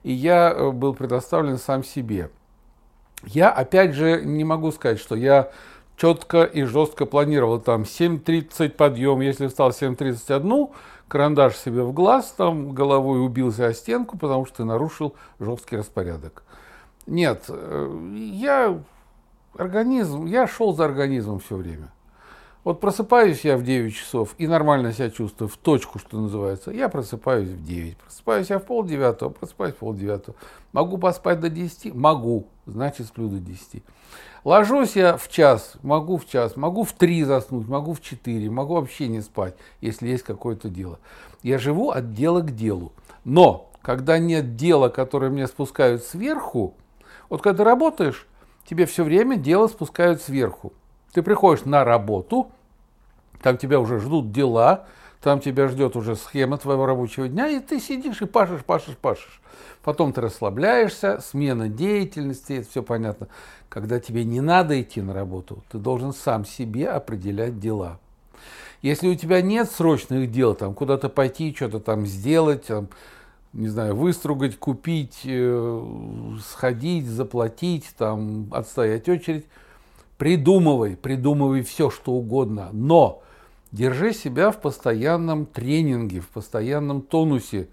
и 0.03 0.11
я 0.13 0.51
э, 0.51 0.71
был 0.71 0.93
предоставлен 0.93 1.57
сам 1.57 1.83
себе. 1.83 2.29
Я, 3.25 3.51
опять 3.51 3.93
же, 3.93 4.23
не 4.23 4.43
могу 4.43 4.71
сказать, 4.71 4.99
что 4.99 5.15
я 5.15 5.51
четко 5.95 6.43
и 6.43 6.63
жестко 6.63 7.05
планировал 7.05 7.59
там 7.59 7.83
7.30 7.83 8.69
подъем, 8.69 9.21
если 9.21 9.47
встал 9.47 9.69
7.31, 9.69 10.71
карандаш 11.07 11.55
себе 11.55 11.83
в 11.83 11.93
глаз, 11.93 12.33
там 12.35 12.73
головой 12.73 13.23
убился 13.23 13.67
о 13.67 13.73
стенку, 13.73 14.17
потому 14.17 14.45
что 14.45 14.65
нарушил 14.65 15.15
жесткий 15.39 15.77
распорядок. 15.77 16.43
Нет, 17.05 17.45
э, 17.49 18.15
я 18.15 18.79
организм, 19.57 20.25
я 20.25 20.47
шел 20.47 20.73
за 20.73 20.85
организмом 20.85 21.39
все 21.39 21.55
время. 21.55 21.91
Вот 22.63 22.79
просыпаюсь 22.79 23.41
я 23.43 23.57
в 23.57 23.63
9 23.63 23.93
часов 23.93 24.35
и 24.37 24.47
нормально 24.47 24.93
себя 24.93 25.09
чувствую, 25.09 25.49
в 25.49 25.57
точку, 25.57 25.99
что 25.99 26.17
называется. 26.17 26.71
Я 26.71 26.87
просыпаюсь 26.87 27.49
в 27.49 27.63
9. 27.63 27.97
Просыпаюсь 27.97 28.49
я 28.49 28.59
в 28.59 28.63
пол 28.63 28.85
девятого, 28.85 29.29
просыпаюсь 29.29 29.73
в 29.73 29.77
пол 29.77 29.93
девятого. 29.93 30.37
Могу 30.71 30.97
поспать 30.97 31.41
до 31.41 31.49
10? 31.49 31.93
Могу, 31.93 32.47
значит 32.65 33.07
сплю 33.07 33.27
до 33.29 33.39
10. 33.39 33.83
Ложусь 34.43 34.95
я 34.95 35.17
в 35.17 35.29
час, 35.29 35.75
могу 35.83 36.17
в 36.17 36.27
час, 36.27 36.55
могу 36.55 36.83
в 36.83 36.93
3 36.93 37.23
заснуть, 37.23 37.67
могу 37.67 37.93
в 37.93 38.01
4, 38.01 38.49
могу 38.49 38.75
вообще 38.75 39.07
не 39.07 39.21
спать, 39.21 39.55
если 39.81 40.07
есть 40.07 40.23
какое-то 40.23 40.69
дело. 40.69 40.99
Я 41.41 41.57
живу 41.57 41.91
от 41.91 42.13
дела 42.13 42.41
к 42.41 42.55
делу. 42.55 42.91
Но 43.23 43.71
когда 43.81 44.17
нет 44.17 44.55
дела, 44.55 44.89
которое 44.89 45.29
мне 45.29 45.47
спускают 45.47 46.03
сверху, 46.03 46.73
вот 47.29 47.41
когда 47.41 47.59
ты 47.59 47.63
работаешь, 47.63 48.27
тебе 48.65 48.85
все 48.85 49.03
время 49.03 49.37
дело 49.37 49.67
спускают 49.67 50.21
сверху. 50.21 50.73
Ты 51.13 51.21
приходишь 51.21 51.65
на 51.65 51.83
работу, 51.83 52.51
там 53.41 53.57
тебя 53.57 53.79
уже 53.79 53.99
ждут 53.99 54.31
дела, 54.31 54.87
там 55.23 55.39
тебя 55.39 55.67
ждет 55.69 55.95
уже 55.95 56.15
схема 56.15 56.57
твоего 56.57 56.85
рабочего 56.85 57.27
дня, 57.27 57.47
и 57.47 57.59
ты 57.59 57.79
сидишь 57.79 58.21
и 58.21 58.25
пашешь, 58.25 58.63
пашешь, 58.63 58.97
пашешь. 58.97 59.41
Потом 59.81 60.13
ты 60.13 60.21
расслабляешься, 60.21 61.19
смена 61.21 61.69
деятельности, 61.69 62.53
это 62.53 62.69
все 62.69 62.83
понятно. 62.83 63.27
Когда 63.69 63.99
тебе 63.99 64.25
не 64.25 64.41
надо 64.41 64.79
идти 64.81 65.01
на 65.01 65.13
работу, 65.13 65.63
ты 65.71 65.77
должен 65.77 66.13
сам 66.13 66.45
себе 66.45 66.89
определять 66.89 67.59
дела. 67.59 67.99
Если 68.81 69.07
у 69.07 69.15
тебя 69.15 69.41
нет 69.41 69.71
срочных 69.71 70.29
дел, 70.29 70.55
там 70.55 70.73
куда-то 70.73 71.07
пойти, 71.07 71.55
что-то 71.55 71.79
там 71.79 72.05
сделать, 72.05 72.65
там, 72.65 72.89
не 73.53 73.69
знаю, 73.69 73.95
выстругать, 73.95 74.57
купить, 74.57 75.21
э, 75.23 75.85
сходить, 76.45 77.07
заплатить, 77.07 77.93
там, 77.97 78.49
отстоять 78.51 79.07
очередь– 79.07 79.45
Придумывай, 80.17 80.95
придумывай 80.95 81.63
все, 81.63 81.89
что 81.89 82.13
угодно, 82.13 82.69
но 82.71 83.23
держи 83.73 84.13
себя 84.13 84.51
в 84.51 84.61
постоянном 84.61 85.45
тренинге, 85.45 86.21
в 86.21 86.29
постоянном 86.29 87.01
тонусе, 87.01 87.67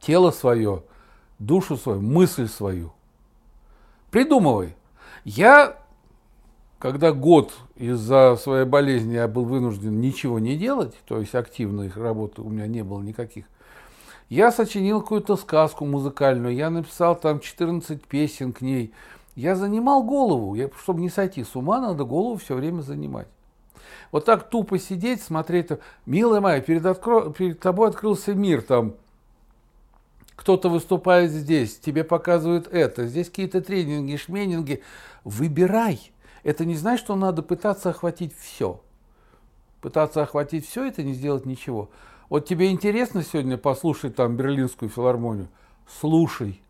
тело 0.00 0.30
свое, 0.30 0.84
душу 1.40 1.76
свою, 1.76 2.00
мысль 2.00 2.46
свою. 2.46 2.92
Придумывай. 4.12 4.76
Я, 5.24 5.76
когда 6.78 7.12
год 7.12 7.52
из-за 7.76 8.36
своей 8.36 8.66
болезни 8.66 9.14
я 9.14 9.26
был 9.26 9.44
вынужден 9.44 10.00
ничего 10.00 10.38
не 10.38 10.56
делать, 10.56 10.94
то 11.06 11.18
есть 11.18 11.34
активной 11.34 11.90
работы 11.94 12.42
у 12.42 12.48
меня 12.48 12.66
не 12.66 12.84
было 12.84 13.00
никаких, 13.02 13.46
я 14.28 14.52
сочинил 14.52 15.00
какую-то 15.00 15.36
сказку 15.36 15.86
музыкальную, 15.86 16.54
я 16.54 16.68
написал 16.68 17.16
там 17.16 17.40
14 17.40 18.04
песен 18.04 18.52
к 18.52 18.60
ней, 18.60 18.92
я 19.34 19.56
занимал 19.56 20.02
голову. 20.02 20.54
Я, 20.54 20.68
чтобы 20.82 21.00
не 21.00 21.08
сойти 21.08 21.42
с 21.44 21.56
ума, 21.56 21.80
надо 21.80 22.04
голову 22.04 22.36
все 22.36 22.54
время 22.54 22.82
занимать. 22.82 23.28
Вот 24.10 24.24
так 24.24 24.48
тупо 24.48 24.78
сидеть, 24.78 25.22
смотреть, 25.22 25.70
милая 26.06 26.40
моя, 26.40 26.60
перед, 26.60 26.86
откро... 26.86 27.30
перед 27.30 27.60
тобой 27.60 27.88
открылся 27.88 28.34
мир, 28.34 28.62
там 28.62 28.94
кто-то 30.38 30.68
выступает 30.68 31.32
здесь, 31.32 31.78
тебе 31.78 32.04
показывают 32.04 32.68
это, 32.68 33.08
здесь 33.08 33.28
какие-то 33.28 33.60
тренинги, 33.60 34.14
шменинги. 34.16 34.82
Выбирай. 35.24 36.12
Это 36.44 36.64
не 36.64 36.76
значит, 36.76 37.04
что 37.04 37.16
надо 37.16 37.42
пытаться 37.42 37.90
охватить 37.90 38.32
все. 38.38 38.80
Пытаться 39.80 40.22
охватить 40.22 40.66
все, 40.66 40.86
это 40.86 41.02
не 41.02 41.12
сделать 41.12 41.44
ничего. 41.44 41.90
Вот 42.28 42.46
тебе 42.46 42.70
интересно 42.70 43.24
сегодня 43.24 43.58
послушать 43.58 44.14
там 44.14 44.36
Берлинскую 44.36 44.88
филармонию? 44.88 45.48
Слушай. 46.00 46.62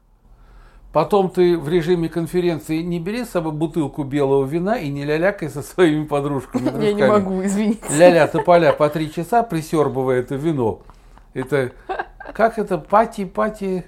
Потом 0.92 1.28
ты 1.28 1.59
в 1.59 1.68
режиме 1.68 2.09
конференции 2.09 2.80
не 2.83 2.99
бери 2.99 3.25
с 3.25 3.30
собой 3.30 3.52
бутылку 3.52 4.04
белого 4.04 4.47
вина 4.47 4.78
и 4.78 4.88
не 4.88 5.04
лялякай 5.04 5.50
со 5.50 5.62
своими 5.62 6.04
подружками. 6.04 6.83
Я 6.83 6.92
не 6.95 7.07
могу, 7.07 7.45
извините. 7.45 7.83
Ля-ля 7.90 8.26
тополя 8.26 8.73
по 8.73 8.88
три 8.88 9.12
часа 9.12 9.42
присербывая 9.42 10.21
это 10.21 10.37
вино. 10.37 10.80
Это 11.35 11.73
как 12.33 12.59
это 12.59 12.78
пати-пати? 12.78 13.85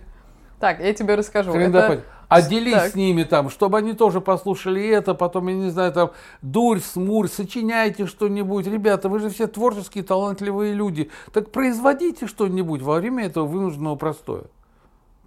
Так, 0.59 0.81
я 0.81 0.93
тебе 0.93 1.15
расскажу. 1.15 1.53
Это... 1.53 2.03
Отделись 2.29 2.75
так. 2.75 2.93
с 2.93 2.95
ними 2.95 3.25
там, 3.25 3.51
чтобы 3.51 3.79
они 3.79 3.93
тоже 3.93 4.21
послушали 4.21 4.89
это, 4.89 5.15
потом, 5.15 5.49
я 5.49 5.55
не 5.55 5.71
знаю, 5.71 5.93
там, 5.93 6.13
дурь, 6.43 6.79
смурь, 6.79 7.27
сочиняйте 7.27 8.07
что-нибудь. 8.07 8.69
Ребята, 8.69 9.09
вы 9.09 9.19
же 9.19 9.31
все 9.31 9.49
творческие, 9.49 10.05
талантливые 10.05 10.73
люди. 10.73 11.11
Так 11.33 11.51
производите 11.51 12.29
что-нибудь 12.29 12.83
во 12.83 13.01
время 13.01 13.27
этого 13.27 13.47
вынужденного 13.47 13.97
простоя. 13.97 14.45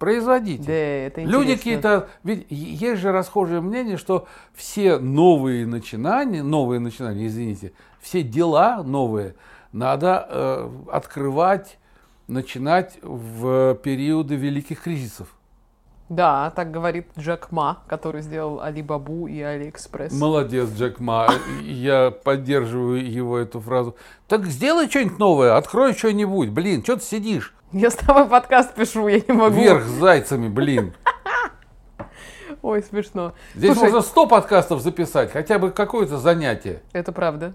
Производите. 0.04 0.64
Да, 0.64 0.72
это 0.72 1.22
интересно. 1.22 1.40
Люди 1.40 1.56
какие-то... 1.56 2.08
Ведь 2.22 2.46
есть 2.50 3.00
же 3.00 3.12
расхожее 3.12 3.60
мнение, 3.60 3.96
что 3.96 4.26
все 4.54 4.98
новые 4.98 5.66
начинания, 5.66 6.42
новые 6.42 6.78
начинания, 6.78 7.26
извините, 7.26 7.72
все 8.00 8.22
дела 8.22 8.82
новые 8.82 9.34
надо 9.72 10.26
э, 10.28 10.70
открывать, 10.92 11.78
начинать 12.28 12.98
в 13.02 13.74
периоды 13.82 14.36
великих 14.36 14.82
кризисов. 14.82 15.34
Да, 16.14 16.52
так 16.54 16.70
говорит 16.70 17.08
Джек 17.18 17.50
Ма, 17.50 17.78
который 17.88 18.22
сделал 18.22 18.60
Алибабу 18.60 19.26
и 19.26 19.40
Алиэкспресс. 19.40 20.12
Молодец, 20.12 20.68
Джек 20.70 21.00
Ма. 21.00 21.28
Я 21.60 22.12
поддерживаю 22.12 23.04
его 23.04 23.36
эту 23.36 23.58
фразу. 23.60 23.96
Так 24.28 24.46
сделай 24.46 24.88
что-нибудь 24.88 25.18
новое, 25.18 25.56
открой 25.56 25.92
что-нибудь. 25.92 26.50
Блин, 26.50 26.84
что 26.84 26.96
ты 26.96 27.02
сидишь? 27.02 27.52
Я 27.72 27.90
с 27.90 27.96
тобой 27.96 28.26
подкаст 28.26 28.74
пишу, 28.74 29.08
я 29.08 29.18
не 29.26 29.32
могу. 29.34 29.56
Вверх 29.56 29.82
с 29.82 29.90
зайцами, 29.90 30.46
блин. 30.46 30.94
Ой, 32.62 32.80
смешно. 32.84 33.32
Здесь 33.56 33.72
Слушай, 33.72 33.92
можно 33.92 34.00
100 34.02 34.26
подкастов 34.28 34.82
записать, 34.82 35.32
хотя 35.32 35.58
бы 35.58 35.72
какое-то 35.72 36.18
занятие. 36.18 36.82
Это 36.92 37.10
правда. 37.10 37.54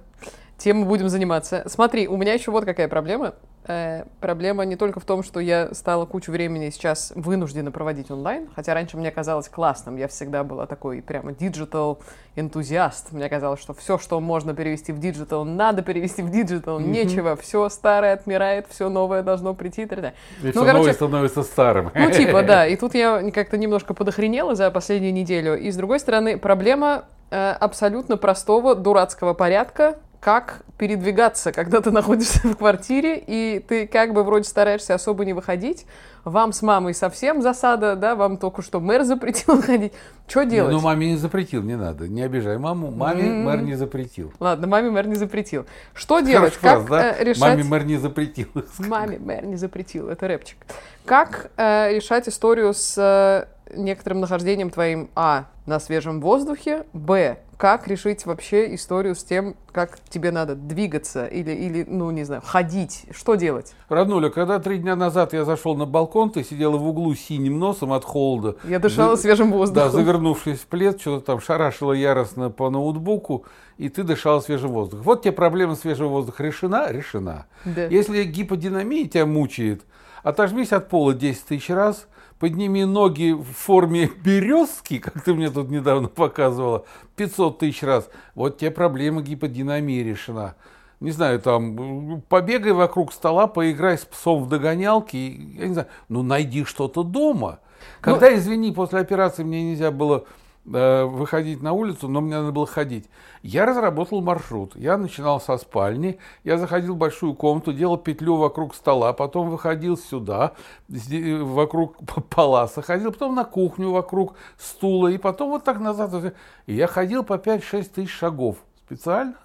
Тем 0.60 0.80
мы 0.80 0.86
будем 0.86 1.08
заниматься. 1.08 1.64
Смотри, 1.68 2.08
у 2.08 2.18
меня 2.18 2.34
еще 2.34 2.52
вот 2.52 2.66
какая 2.66 2.90
проблема. 2.90 3.34
Э, 3.66 4.04
проблема 4.20 4.66
не 4.66 4.76
только 4.76 5.00
в 5.00 5.06
том, 5.06 5.24
что 5.24 5.40
я 5.40 5.74
стала 5.74 6.06
кучу 6.06 6.34
времени 6.34 6.70
сейчас 6.70 7.14
вынуждена 7.16 7.72
проводить 7.72 8.12
онлайн, 8.12 8.50
хотя 8.56 8.74
раньше 8.74 8.98
мне 8.98 9.10
казалось 9.10 9.48
классным, 9.48 9.96
я 9.96 10.10
всегда 10.10 10.44
была 10.44 10.66
такой 10.66 11.02
прямо 11.02 11.32
digital 11.32 12.00
энтузиаст. 12.36 13.14
Мне 13.14 13.30
казалось, 13.30 13.62
что 13.62 13.74
все, 13.74 13.98
что 13.98 14.20
можно 14.20 14.54
перевести 14.54 14.92
в 14.92 15.00
digital, 15.00 15.46
надо 15.46 15.82
перевести 15.82 16.22
в 16.22 16.30
digital, 16.30 16.80
mm-hmm. 16.80 16.88
нечего, 16.88 17.36
все 17.38 17.70
старое 17.70 18.14
отмирает, 18.14 18.68
все 18.70 18.90
новое 18.90 19.24
должно 19.24 19.54
прийти 19.54 19.86
так 19.86 20.02
далее. 20.02 20.18
И 20.42 20.48
ну, 20.48 20.52
все 20.52 20.60
короче, 20.62 20.78
новое 20.78 20.94
становится 20.94 21.44
старым. 21.44 21.92
Ну, 21.96 22.12
типа, 22.12 22.44
да. 22.44 22.68
И 22.68 22.76
тут 22.76 22.96
я 22.96 23.32
как-то 23.32 23.58
немножко 23.58 23.94
подохренела 23.94 24.56
за 24.56 24.72
последнюю 24.72 25.14
неделю. 25.14 25.58
И, 25.58 25.72
с 25.72 25.78
другой 25.78 26.00
стороны, 26.00 26.38
проблема 26.38 27.06
э, 27.32 27.52
абсолютно 27.52 28.18
простого 28.18 28.76
дурацкого 28.76 29.34
порядка, 29.34 30.00
как 30.20 30.64
передвигаться, 30.78 31.52
когда 31.52 31.82
ты 31.82 31.92
находишься 31.92 32.48
в 32.48 32.56
квартире, 32.56 33.22
и 33.26 33.64
ты 33.66 33.88
как 33.88 34.14
бы 34.14 34.24
вроде 34.24 34.44
стараешься 34.44 34.94
особо 34.94 35.26
не 35.26 35.34
выходить, 35.34 35.86
вам 36.26 36.52
с 36.52 36.62
мамой 36.62 36.94
совсем 36.94 37.42
засада, 37.42 37.96
да, 37.96 38.16
вам 38.16 38.38
только 38.38 38.62
что 38.62 38.80
мэр 38.80 39.04
запретил 39.04 39.56
выходить. 39.58 39.94
Что 40.28 40.44
делать? 40.44 40.74
Ну, 40.74 40.82
маме 40.82 41.12
не 41.12 41.18
запретил, 41.18 41.64
не 41.64 41.76
надо, 41.76 42.08
не 42.08 42.22
обижай 42.22 42.58
маму, 42.58 42.92
маме 42.92 43.24
mm-hmm. 43.24 43.44
мэр 43.44 43.62
не 43.62 43.76
запретил. 43.76 44.34
Ладно, 44.40 44.68
маме 44.68 44.90
мэр 44.90 45.08
не 45.08 45.16
запретил. 45.16 45.66
Что 45.94 46.20
делать? 46.20 46.56
Хорошо, 46.56 46.86
как 46.86 46.90
да? 46.90 47.16
э, 47.18 47.24
решать... 47.24 47.42
Маме 47.42 47.64
мэр 47.64 47.86
не 47.86 47.98
запретил. 47.98 48.48
Маме 48.78 49.20
мэр 49.20 49.46
не 49.46 49.56
запретил, 49.56 50.10
это 50.10 50.28
рэпчик. 50.28 50.58
Как 51.06 51.52
э, 51.58 51.96
решать 51.96 52.28
историю 52.28 52.74
с 52.74 52.96
э, 52.98 53.76
некоторым 53.76 54.20
нахождением 54.20 54.70
твоим, 54.70 55.10
а, 55.16 55.46
на 55.66 55.80
свежем 55.80 56.20
воздухе, 56.20 56.86
б, 56.94 57.38
как 57.60 57.90
решить 57.90 58.26
вообще 58.26 58.74
историю 58.74 59.16
с 59.16 59.24
тем, 59.26 59.58
как 59.74 60.00
тебе 60.08 60.32
надо 60.32 60.56
двигаться 60.56 61.26
или, 61.26 61.52
или 61.52 61.86
ну, 61.86 62.10
не 62.10 62.24
знаю, 62.24 62.42
ходить? 62.42 63.06
Что 63.12 63.36
делать? 63.36 63.74
Роднуля, 63.90 64.30
когда 64.30 64.60
три 64.60 64.78
дня 64.78 64.96
назад 64.96 65.34
я 65.34 65.44
зашел 65.44 65.76
на 65.76 65.86
балкон, 65.86 66.30
ты 66.30 66.46
сидела 66.46 66.78
в 66.78 66.88
углу 66.88 67.14
синим 67.16 67.60
носом 67.60 67.92
от 67.92 68.06
холода. 68.06 68.56
Я 68.64 68.80
дышала 68.80 69.18
за... 69.18 69.24
свежим 69.24 69.52
воздухом. 69.52 69.92
Да, 69.92 69.98
завернувшись 69.98 70.60
в 70.60 70.68
плед, 70.68 71.02
что-то 71.02 71.26
там 71.26 71.42
шарашила 71.42 71.92
яростно 71.92 72.50
по 72.50 72.70
ноутбуку, 72.70 73.44
и 73.78 73.90
ты 73.90 74.04
дышала 74.04 74.40
свежим 74.40 74.72
воздухом. 74.72 75.04
Вот 75.04 75.24
тебе 75.24 75.34
проблема 75.34 75.76
свежего 75.76 76.08
воздуха 76.08 76.44
решена? 76.44 76.90
Решена. 76.90 77.48
Да. 77.66 77.88
Если 77.88 78.24
гиподинамия 78.24 79.06
тебя 79.06 79.26
мучает, 79.26 79.82
отожмись 80.24 80.72
от 80.72 80.88
пола 80.88 81.14
10 81.14 81.44
тысяч 81.44 81.70
раз– 81.70 82.08
подними 82.40 82.86
ноги 82.86 83.34
в 83.34 83.44
форме 83.44 84.10
березки, 84.24 84.98
как 85.00 85.22
ты 85.24 85.34
мне 85.34 85.50
тут 85.50 85.70
недавно 85.70 86.08
показывала, 86.08 86.86
500 87.18 87.60
тысяч 87.60 87.84
раз, 87.84 88.10
вот 88.34 88.58
тебе 88.58 88.72
проблема 88.72 89.22
гиподинамии 89.22 90.02
решена. 90.02 90.56
Не 91.00 91.12
знаю, 91.12 91.40
там, 91.40 92.22
побегай 92.28 92.74
вокруг 92.74 93.14
стола, 93.14 93.48
поиграй 93.48 93.98
с 93.98 94.06
псом 94.06 94.44
в 94.44 94.50
догонялки, 94.50 95.16
я 95.58 95.68
не 95.68 95.74
знаю, 95.74 95.88
ну 96.10 96.24
найди 96.24 96.66
что-то 96.66 97.04
дома. 97.04 97.60
Когда, 98.02 98.30
ну, 98.30 98.38
извини, 98.38 98.72
после 98.72 99.00
операции 99.00 99.44
мне 99.44 99.72
нельзя 99.72 99.92
было 99.92 100.26
выходить 100.70 101.64
на 101.64 101.74
улицу, 101.74 102.08
но 102.08 102.22
мне 102.22 102.38
надо 102.38 102.52
было 102.52 102.68
ходить. 102.68 103.10
Я 103.42 103.66
разработал 103.66 104.22
маршрут. 104.22 104.76
Я 104.76 104.98
начинал 104.98 105.42
со 105.42 105.58
спальни, 105.58 106.20
я 106.44 106.58
заходил 106.58 106.94
в 106.94 106.98
большую 106.98 107.34
комнату, 107.34 107.74
делал 107.74 107.98
петлю 107.98 108.36
вокруг 108.36 108.76
стола, 108.76 109.14
потом 109.14 109.50
выходил 109.50 109.98
сюда, 109.98 110.54
вокруг 110.88 111.98
паласа, 112.30 112.82
ходил, 112.82 113.12
потом 113.12 113.36
на 113.36 113.46
кухню 113.46 113.92
вокруг 113.92 114.36
стула, 114.58 115.08
и 115.08 115.18
потом 115.18 115.50
вот 115.50 115.64
так 115.64 115.80
назад. 115.80 116.34
И 116.68 116.74
я 116.74 116.88
ходил 116.88 117.24
по 117.24 117.34
5-6 117.34 117.90
тысяч 117.96 118.12
шагов 118.12 118.58
специально. 118.86 119.36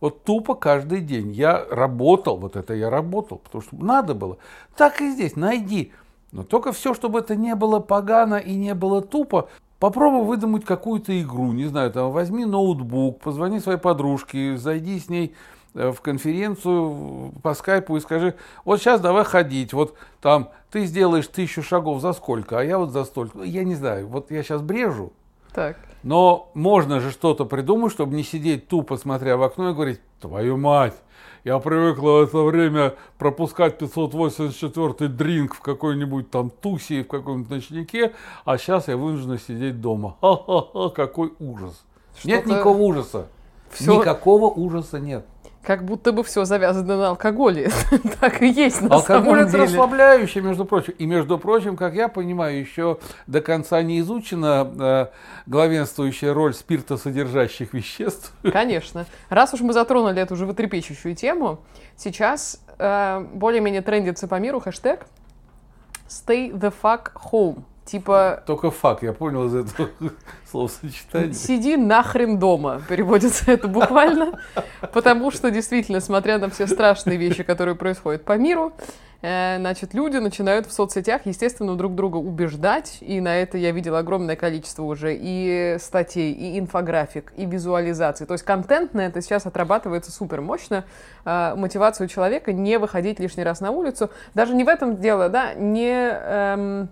Вот 0.00 0.24
тупо 0.24 0.54
каждый 0.54 1.00
день. 1.00 1.30
Я 1.30 1.64
работал, 1.70 2.36
вот 2.36 2.56
это 2.56 2.74
я 2.74 2.90
работал, 2.90 3.38
потому 3.38 3.62
что 3.62 3.76
надо 3.76 4.14
было. 4.14 4.38
Так 4.76 5.00
и 5.00 5.10
здесь, 5.10 5.36
найди. 5.36 5.92
Но 6.32 6.44
только 6.44 6.72
все, 6.72 6.94
чтобы 6.94 7.18
это 7.18 7.36
не 7.36 7.54
было 7.54 7.78
погано 7.78 8.36
и 8.36 8.56
не 8.56 8.74
было 8.74 9.02
тупо, 9.02 9.48
попробуй 9.82 10.24
выдумать 10.24 10.64
какую-то 10.64 11.20
игру, 11.20 11.50
не 11.50 11.64
знаю, 11.64 11.90
там 11.90 12.12
возьми 12.12 12.44
ноутбук, 12.44 13.18
позвони 13.18 13.58
своей 13.58 13.80
подружке, 13.80 14.56
зайди 14.56 15.00
с 15.00 15.08
ней 15.08 15.34
э, 15.74 15.90
в 15.90 16.00
конференцию 16.00 17.32
по 17.42 17.52
скайпу 17.54 17.96
и 17.96 18.00
скажи, 18.00 18.36
вот 18.64 18.78
сейчас 18.78 19.00
давай 19.00 19.24
ходить, 19.24 19.72
вот 19.72 19.96
там 20.20 20.50
ты 20.70 20.84
сделаешь 20.84 21.26
тысячу 21.26 21.64
шагов 21.64 22.00
за 22.00 22.12
сколько, 22.12 22.60
а 22.60 22.62
я 22.62 22.78
вот 22.78 22.92
за 22.92 23.02
столько. 23.02 23.42
Я 23.42 23.64
не 23.64 23.74
знаю, 23.74 24.06
вот 24.06 24.30
я 24.30 24.44
сейчас 24.44 24.62
брежу, 24.62 25.12
так. 25.52 25.76
Но 26.02 26.50
можно 26.54 27.00
же 27.00 27.10
что-то 27.10 27.44
придумать, 27.44 27.92
чтобы 27.92 28.14
не 28.14 28.24
сидеть 28.24 28.68
тупо, 28.68 28.96
смотря 28.96 29.36
в 29.36 29.42
окно 29.42 29.70
и 29.70 29.74
говорить, 29.74 30.00
твою 30.20 30.56
мать, 30.56 30.94
я 31.44 31.58
привыкла 31.58 32.20
в 32.20 32.22
это 32.22 32.38
время 32.38 32.94
пропускать 33.18 33.78
584 33.78 35.08
дринг 35.10 35.54
в 35.54 35.60
какой-нибудь 35.60 36.30
там 36.30 36.50
тусе, 36.50 37.02
в 37.02 37.08
каком-нибудь 37.08 37.50
ночнике, 37.50 38.12
а 38.44 38.58
сейчас 38.58 38.88
я 38.88 38.96
вынуждена 38.96 39.38
сидеть 39.38 39.80
дома. 39.80 40.16
Ха-ха-ха, 40.20 40.90
какой 40.90 41.32
ужас. 41.40 41.82
Нет 42.24 42.46
никакого 42.46 42.78
ужаса. 42.78 43.26
Все... 43.70 44.00
Никакого 44.00 44.46
ужаса 44.46 45.00
нет. 45.00 45.26
Как 45.62 45.84
будто 45.84 46.10
бы 46.12 46.24
все 46.24 46.44
завязано 46.44 46.96
на 46.96 47.08
алкоголе. 47.10 47.70
так 48.20 48.42
и 48.42 48.48
есть 48.48 48.82
на 48.82 48.96
Алкоголь 48.96 49.38
самом 49.38 49.48
это 49.48 49.58
расслабляющий, 49.58 50.40
между 50.40 50.64
прочим. 50.64 50.94
И, 50.98 51.06
между 51.06 51.38
прочим, 51.38 51.76
как 51.76 51.94
я 51.94 52.08
понимаю, 52.08 52.58
еще 52.58 52.98
до 53.28 53.40
конца 53.40 53.80
не 53.82 54.00
изучена 54.00 54.68
э, 54.78 55.06
главенствующая 55.46 56.34
роль 56.34 56.52
спиртосодержащих 56.52 57.72
веществ. 57.74 58.32
Конечно. 58.52 59.06
Раз 59.28 59.54
уж 59.54 59.60
мы 59.60 59.72
затронули 59.72 60.20
эту 60.20 60.34
животрепещущую 60.34 61.14
тему, 61.14 61.60
сейчас 61.96 62.60
э, 62.78 63.24
более-менее 63.32 63.82
трендится 63.82 64.26
по 64.26 64.40
миру 64.40 64.58
хэштег 64.58 65.06
«Stay 66.08 66.52
the 66.52 66.74
fuck 66.82 67.12
home». 67.30 67.62
Типа... 67.84 68.42
Только 68.46 68.70
факт, 68.70 69.02
я 69.02 69.12
понял 69.12 69.46
из 69.46 69.54
этого 69.54 69.90
словосочетания. 70.50 71.32
Сиди 71.32 71.76
нахрен 71.76 72.38
дома, 72.38 72.80
переводится 72.88 73.50
это 73.50 73.66
буквально. 73.66 74.38
Потому 74.92 75.30
что 75.32 75.50
действительно, 75.50 76.00
смотря 76.00 76.38
на 76.38 76.48
все 76.48 76.66
страшные 76.66 77.18
вещи, 77.18 77.42
которые 77.42 77.74
происходят 77.74 78.24
по 78.24 78.36
миру, 78.38 78.72
э, 79.20 79.56
значит, 79.58 79.94
люди 79.94 80.18
начинают 80.18 80.66
в 80.66 80.72
соцсетях, 80.72 81.22
естественно, 81.24 81.74
друг 81.74 81.96
друга 81.96 82.18
убеждать, 82.18 82.98
и 83.00 83.20
на 83.20 83.36
это 83.36 83.58
я 83.58 83.72
видела 83.72 83.98
огромное 83.98 84.36
количество 84.36 84.84
уже 84.84 85.18
и 85.20 85.76
статей, 85.80 86.32
и 86.32 86.60
инфографик, 86.60 87.32
и 87.36 87.46
визуализаций. 87.46 88.28
То 88.28 88.34
есть 88.34 88.44
контент 88.44 88.94
на 88.94 89.00
это 89.00 89.20
сейчас 89.22 89.44
отрабатывается 89.44 90.12
супер 90.12 90.40
мощно. 90.40 90.84
Э, 91.24 91.54
мотивацию 91.56 92.06
человека 92.06 92.52
не 92.52 92.78
выходить 92.78 93.18
лишний 93.18 93.42
раз 93.42 93.60
на 93.60 93.72
улицу. 93.72 94.10
Даже 94.34 94.54
не 94.54 94.62
в 94.62 94.68
этом 94.68 94.98
дело, 94.98 95.28
да, 95.28 95.54
не... 95.54 95.90
Эм, 95.90 96.88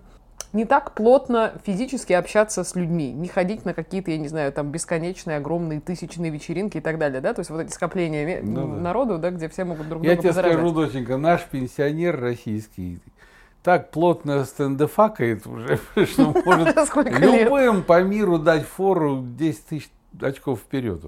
не 0.53 0.65
так 0.65 0.93
плотно 0.93 1.53
физически 1.65 2.13
общаться 2.13 2.63
с 2.63 2.75
людьми, 2.75 3.11
не 3.11 3.27
ходить 3.27 3.65
на 3.65 3.73
какие-то, 3.73 4.11
я 4.11 4.17
не 4.17 4.27
знаю, 4.27 4.51
там 4.51 4.69
бесконечные, 4.69 5.37
огромные, 5.37 5.79
тысячные 5.79 6.31
вечеринки 6.31 6.77
и 6.77 6.81
так 6.81 6.97
далее, 6.97 7.21
да, 7.21 7.33
то 7.33 7.39
есть 7.39 7.49
вот 7.49 7.61
эти 7.61 7.71
скопления 7.71 8.41
ну, 8.43 8.67
народу, 8.67 9.17
да, 9.17 9.31
где 9.31 9.47
все 9.49 9.63
могут 9.63 9.87
друг 9.89 10.03
я 10.03 10.15
друга 10.15 10.27
Я 10.27 10.33
тебе 10.33 10.41
скажу, 10.41 10.71
доченька, 10.71 11.17
наш 11.17 11.43
пенсионер 11.45 12.19
российский 12.19 12.99
так 13.63 13.91
плотно 13.91 14.43
стендефакает 14.45 15.45
уже, 15.45 15.79
что 16.05 16.33
может 16.45 16.75
любым 17.19 17.83
по 17.83 18.01
миру 18.01 18.37
дать 18.37 18.63
фору 18.63 19.23
10 19.23 19.65
тысяч 19.65 19.89
очков 20.19 20.59
вперед. 20.59 21.01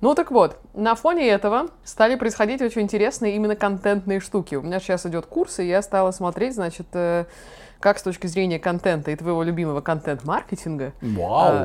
Ну 0.00 0.14
так 0.14 0.32
вот, 0.32 0.58
на 0.74 0.94
фоне 0.96 1.28
этого 1.28 1.68
стали 1.84 2.16
происходить 2.16 2.60
очень 2.60 2.82
интересные 2.82 3.36
именно 3.36 3.54
контентные 3.54 4.18
штуки. 4.18 4.56
У 4.56 4.62
меня 4.62 4.80
сейчас 4.80 5.06
идет 5.06 5.26
курс, 5.26 5.60
и 5.60 5.66
я 5.66 5.80
стала 5.80 6.10
смотреть, 6.10 6.54
значит, 6.54 6.88
э, 6.92 7.26
как 7.82 7.98
с 7.98 8.02
точки 8.02 8.28
зрения 8.28 8.58
контента 8.60 9.10
и 9.10 9.16
твоего 9.16 9.42
любимого 9.42 9.80
контент-маркетинга, 9.80 10.92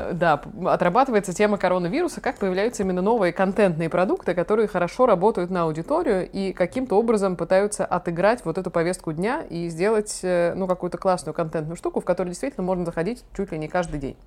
э, 0.09 0.13
да, 0.13 0.41
отрабатывается 0.65 1.31
тема 1.31 1.57
коронавируса, 1.57 2.21
как 2.21 2.39
появляются 2.39 2.81
именно 2.83 3.03
новые 3.03 3.31
контентные 3.31 3.87
продукты, 3.87 4.33
которые 4.33 4.67
хорошо 4.67 5.05
работают 5.05 5.51
на 5.51 5.63
аудиторию 5.63 6.27
и 6.29 6.53
каким-то 6.53 6.95
образом 6.95 7.35
пытаются 7.35 7.85
отыграть 7.85 8.43
вот 8.43 8.57
эту 8.57 8.71
повестку 8.71 9.13
дня 9.13 9.43
и 9.47 9.69
сделать, 9.69 10.19
э, 10.23 10.53
ну, 10.55 10.67
какую-то 10.67 10.97
классную 10.97 11.35
контентную 11.35 11.77
штуку, 11.77 12.01
в 12.01 12.05
которую 12.05 12.31
действительно 12.31 12.65
можно 12.65 12.83
заходить 12.83 13.23
чуть 13.35 13.51
ли 13.51 13.59
не 13.59 13.67
каждый 13.67 13.99
день. 13.99 14.17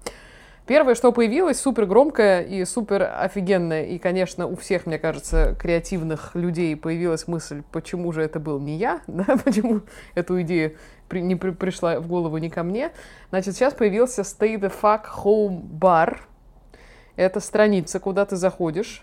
Первое, 0.66 0.94
что 0.94 1.10
появилось, 1.10 1.60
супер 1.60 1.86
громкое 1.86 2.42
и 2.42 2.64
супер 2.64 3.02
офигенное, 3.02 3.86
и, 3.86 3.98
конечно, 3.98 4.46
у 4.46 4.54
всех, 4.54 4.86
мне 4.86 4.98
кажется, 4.98 5.56
креативных 5.58 6.34
людей 6.34 6.76
появилась 6.76 7.26
мысль, 7.26 7.62
почему 7.72 8.12
же 8.12 8.22
это 8.22 8.38
был 8.38 8.60
не 8.60 8.76
я, 8.76 9.00
да, 9.06 9.36
почему 9.44 9.80
эту 10.14 10.40
идею 10.42 10.76
при, 11.08 11.22
не 11.22 11.34
при, 11.34 11.50
пришла 11.50 11.98
в 11.98 12.06
голову 12.06 12.38
не 12.38 12.50
ко 12.50 12.62
мне. 12.62 12.92
Значит, 13.30 13.56
сейчас 13.56 13.74
появился 13.74 14.22
Stay 14.22 14.56
the 14.56 14.72
Fuck 14.80 15.06
Home 15.24 15.62
Bar. 15.62 16.18
Это 17.16 17.40
страница, 17.40 17.98
куда 17.98 18.24
ты 18.24 18.36
заходишь, 18.36 19.02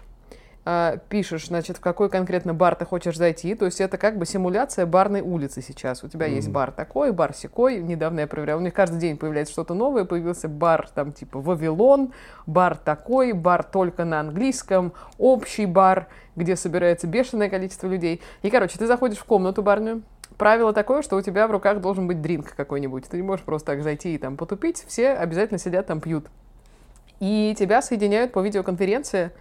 э, 0.67 0.97
пишешь, 1.07 1.47
значит, 1.47 1.77
в 1.77 1.79
какой 1.79 2.09
конкретно 2.09 2.53
бар 2.53 2.75
ты 2.75 2.83
хочешь 2.83 3.15
зайти. 3.15 3.55
То 3.55 3.65
есть 3.65 3.79
это 3.79 3.97
как 3.97 4.17
бы 4.17 4.25
симуляция 4.25 4.85
барной 4.85 5.21
улицы 5.21 5.61
сейчас. 5.61 6.03
У 6.03 6.09
тебя 6.09 6.27
mm-hmm. 6.27 6.35
есть 6.35 6.49
бар 6.49 6.71
такой, 6.71 7.13
бар 7.13 7.33
секой. 7.33 7.79
Недавно 7.79 8.21
я 8.21 8.27
проверяла. 8.27 8.59
У 8.59 8.63
них 8.63 8.73
каждый 8.73 8.99
день 8.99 9.17
появляется 9.17 9.53
что-то 9.53 9.73
новое. 9.73 10.03
Появился 10.03 10.49
бар 10.49 10.89
там 10.93 11.13
типа 11.13 11.39
Вавилон, 11.39 12.11
бар 12.45 12.75
такой, 12.75 13.31
бар 13.31 13.63
только 13.63 14.03
на 14.03 14.19
английском, 14.19 14.91
общий 15.17 15.65
бар, 15.65 16.07
где 16.35 16.57
собирается 16.57 17.07
бешеное 17.07 17.49
количество 17.49 17.87
людей. 17.87 18.21
И, 18.41 18.49
короче, 18.49 18.77
ты 18.77 18.87
заходишь 18.87 19.19
в 19.19 19.23
комнату 19.23 19.63
барную, 19.63 20.01
правило 20.37 20.73
такое, 20.73 21.01
что 21.01 21.15
у 21.15 21.21
тебя 21.21 21.47
в 21.47 21.51
руках 21.51 21.79
должен 21.79 22.07
быть 22.07 22.21
дринк 22.21 22.53
какой-нибудь. 22.55 23.05
Ты 23.09 23.17
не 23.17 23.23
можешь 23.23 23.45
просто 23.45 23.73
так 23.73 23.83
зайти 23.83 24.15
и 24.15 24.17
там 24.17 24.35
потупить. 24.35 24.83
Все 24.87 25.11
обязательно 25.11 25.59
сидят 25.59 25.87
там, 25.87 26.01
пьют. 26.01 26.27
И 27.19 27.55
тебя 27.57 27.81
соединяют 27.81 28.33
по 28.33 28.41
видеоконференции 28.41 29.31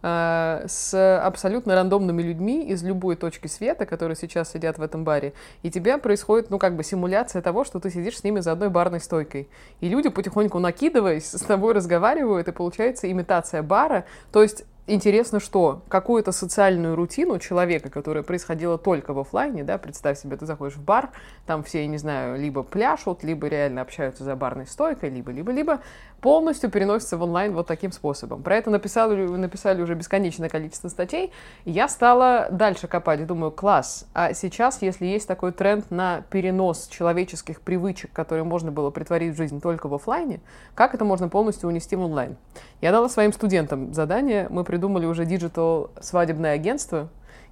с 0.00 1.20
абсолютно 1.24 1.74
рандомными 1.74 2.22
людьми 2.22 2.68
из 2.68 2.82
любой 2.84 3.16
точки 3.16 3.48
света, 3.48 3.84
которые 3.84 4.16
сейчас 4.16 4.52
сидят 4.52 4.78
в 4.78 4.82
этом 4.82 5.04
баре. 5.04 5.32
И 5.62 5.70
тебя 5.70 5.98
происходит, 5.98 6.50
ну, 6.50 6.58
как 6.58 6.76
бы 6.76 6.84
симуляция 6.84 7.42
того, 7.42 7.64
что 7.64 7.80
ты 7.80 7.90
сидишь 7.90 8.18
с 8.18 8.24
ними 8.24 8.40
за 8.40 8.52
одной 8.52 8.70
барной 8.70 9.00
стойкой. 9.00 9.48
И 9.80 9.88
люди, 9.88 10.08
потихоньку 10.08 10.58
накидываясь, 10.58 11.30
с 11.30 11.40
тобой 11.40 11.74
разговаривают, 11.74 12.48
и 12.48 12.52
получается 12.52 13.10
имитация 13.10 13.62
бара. 13.62 14.04
То 14.30 14.42
есть 14.42 14.64
интересно, 14.88 15.38
что 15.38 15.82
какую-то 15.88 16.32
социальную 16.32 16.96
рутину 16.96 17.38
человека, 17.38 17.90
которая 17.90 18.22
происходила 18.22 18.78
только 18.78 19.12
в 19.12 19.18
офлайне, 19.18 19.62
да, 19.62 19.78
представь 19.78 20.18
себе, 20.18 20.36
ты 20.36 20.46
заходишь 20.46 20.76
в 20.76 20.82
бар, 20.82 21.10
там 21.46 21.62
все, 21.62 21.82
я 21.82 21.86
не 21.86 21.98
знаю, 21.98 22.40
либо 22.40 22.62
пляшут, 22.62 23.22
либо 23.22 23.46
реально 23.46 23.82
общаются 23.82 24.24
за 24.24 24.34
барной 24.34 24.66
стойкой, 24.66 25.10
либо, 25.10 25.30
либо, 25.30 25.52
либо, 25.52 25.80
полностью 26.20 26.70
переносится 26.70 27.16
в 27.16 27.22
онлайн 27.22 27.52
вот 27.54 27.66
таким 27.66 27.92
способом. 27.92 28.42
Про 28.42 28.56
это 28.56 28.70
написали, 28.70 29.26
написали 29.26 29.82
уже 29.82 29.94
бесконечное 29.94 30.48
количество 30.48 30.88
статей. 30.88 31.32
Я 31.64 31.88
стала 31.88 32.48
дальше 32.50 32.88
копать, 32.88 33.26
думаю, 33.26 33.52
класс. 33.52 34.06
А 34.14 34.32
сейчас, 34.34 34.82
если 34.82 35.06
есть 35.06 35.28
такой 35.28 35.52
тренд 35.52 35.90
на 35.90 36.22
перенос 36.30 36.88
человеческих 36.88 37.60
привычек, 37.60 38.12
которые 38.12 38.44
можно 38.44 38.72
было 38.72 38.90
притворить 38.90 39.34
в 39.34 39.36
жизнь 39.36 39.60
только 39.60 39.88
в 39.88 39.94
офлайне, 39.94 40.40
как 40.74 40.94
это 40.94 41.04
можно 41.04 41.28
полностью 41.28 41.68
унести 41.68 41.96
в 41.96 42.00
онлайн? 42.00 42.36
Я 42.80 42.92
дала 42.92 43.08
своим 43.08 43.32
студентам 43.32 43.92
задание, 43.94 44.46
мы 44.50 44.64
придумали 44.64 45.06
уже 45.06 45.24
digital 45.24 45.90
свадебное 46.00 46.54
агентство, 46.54 47.08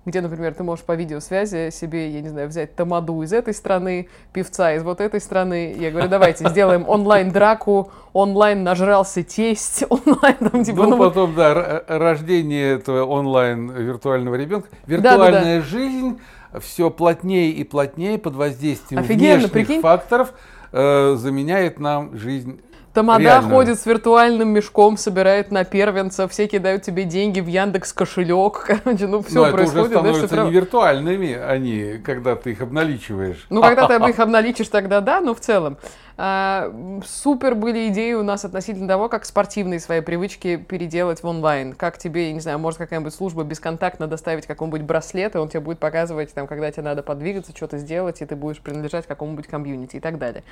где, 0.06 0.20
например, 0.20 0.54
ты 0.54 0.62
можешь 0.62 0.84
по 0.84 0.94
видеосвязи 0.94 1.70
себе, 1.70 2.08
я 2.10 2.20
не 2.22 2.28
знаю, 2.28 2.48
взять 2.48 2.76
тамаду 2.76 3.22
из 3.22 3.32
этой 3.32 3.52
страны, 3.52 4.08
певца 4.32 4.72
из 4.72 4.84
вот 4.84 5.00
этой 5.00 5.20
страны. 5.20 5.74
Я 5.76 5.90
говорю, 5.90 6.08
давайте 6.08 6.48
сделаем 6.48 6.88
онлайн-драку, 6.88 7.90
онлайн 8.12 8.62
нажрался 8.62 9.24
тесть, 9.24 9.84
онлайн 9.90 10.36
там 10.36 10.64
типа... 10.64 10.84
Ну, 10.84 10.90
ну 10.90 10.98
потом, 10.98 11.34
да, 11.34 11.82
рождение 11.88 12.74
этого 12.74 13.04
онлайн 13.04 13.70
виртуального 13.72 14.36
ребенка. 14.36 14.68
Виртуальная 14.86 15.32
да, 15.32 15.40
да, 15.40 15.56
да. 15.56 15.60
жизнь 15.62 16.20
все 16.60 16.88
плотнее 16.90 17.50
и 17.50 17.64
плотнее 17.64 18.18
под 18.18 18.36
воздействием 18.36 19.02
Офигенно, 19.02 19.34
внешних 19.34 19.50
прикинь? 19.50 19.80
факторов 19.80 20.32
э, 20.72 21.16
заменяет 21.16 21.80
нам 21.80 22.16
жизнь 22.16 22.60
Тамада 22.96 23.24
Реально. 23.24 23.50
ходит 23.50 23.78
с 23.78 23.84
виртуальным 23.84 24.48
мешком, 24.48 24.96
собирает 24.96 25.50
на 25.50 25.64
первенца, 25.64 26.26
все 26.28 26.46
кидают 26.46 26.82
тебе 26.82 27.04
деньги 27.04 27.40
в 27.40 27.46
Яндекс 27.46 27.92
кошелек, 27.92 28.64
короче, 28.82 29.06
ну 29.06 29.22
все 29.22 29.44
Но 29.44 29.52
происходит. 29.52 29.90
это 29.92 30.00
уже 30.00 30.14
становятся 30.14 30.44
не 30.44 30.50
виртуальными 30.50 31.34
они, 31.34 32.00
когда 32.02 32.36
ты 32.36 32.52
их 32.52 32.62
обналичиваешь. 32.62 33.44
Ну, 33.50 33.60
когда 33.60 33.86
ты 33.86 34.02
их 34.08 34.18
обналичишь, 34.18 34.68
тогда 34.68 35.02
да, 35.02 35.20
но 35.20 35.34
в 35.34 35.40
целом. 35.40 35.76
А, 36.18 36.72
супер 37.06 37.54
были 37.54 37.88
идеи 37.88 38.14
у 38.14 38.22
нас 38.22 38.44
относительно 38.44 38.88
того, 38.88 39.08
как 39.08 39.24
спортивные 39.26 39.80
свои 39.80 40.00
привычки 40.00 40.56
переделать 40.56 41.22
в 41.22 41.26
онлайн. 41.26 41.74
Как 41.74 41.98
тебе, 41.98 42.32
не 42.32 42.40
знаю, 42.40 42.58
может 42.58 42.78
какая-нибудь 42.78 43.14
служба 43.14 43.44
бесконтактно 43.44 44.06
доставить 44.06 44.46
какой-нибудь 44.46 44.82
браслет, 44.82 45.34
и 45.34 45.38
он 45.38 45.48
тебе 45.48 45.60
будет 45.60 45.78
показывать, 45.78 46.32
там, 46.32 46.46
когда 46.46 46.70
тебе 46.70 46.82
надо 46.84 47.02
подвигаться, 47.02 47.52
что-то 47.54 47.78
сделать, 47.78 48.22
и 48.22 48.26
ты 48.26 48.34
будешь 48.34 48.60
принадлежать 48.60 49.06
какому-нибудь 49.06 49.46
комьюнити 49.46 49.96
и 49.96 50.00
так 50.00 50.18
далее. 50.18 50.42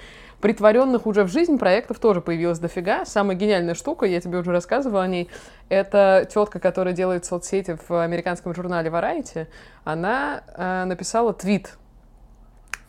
Притворенных 0.41 1.07
уже 1.07 1.25
в 1.25 1.29
жизнь 1.29 1.59
проектов 1.59 1.99
тоже 1.99 2.21
появилось 2.21 2.59
дофига. 2.59 3.07
Самая 3.07 3.37
гениальная 3.37 3.75
штука, 3.75 4.05
я 4.05 4.21
тебе 4.21 4.39
уже 4.39 4.53
рассказывала 4.53 5.03
о 5.03 5.09
ней, 5.09 5.31
это 5.71 6.29
тетка, 6.33 6.59
которая 6.61 6.93
делает 6.93 7.25
соцсети 7.25 7.79
в 7.89 8.03
американском 8.03 8.55
журнале 8.55 8.91
Variety. 8.91 9.47
Она 9.85 10.43
э, 10.57 10.85
написала 10.85 11.33
твит 11.33 11.79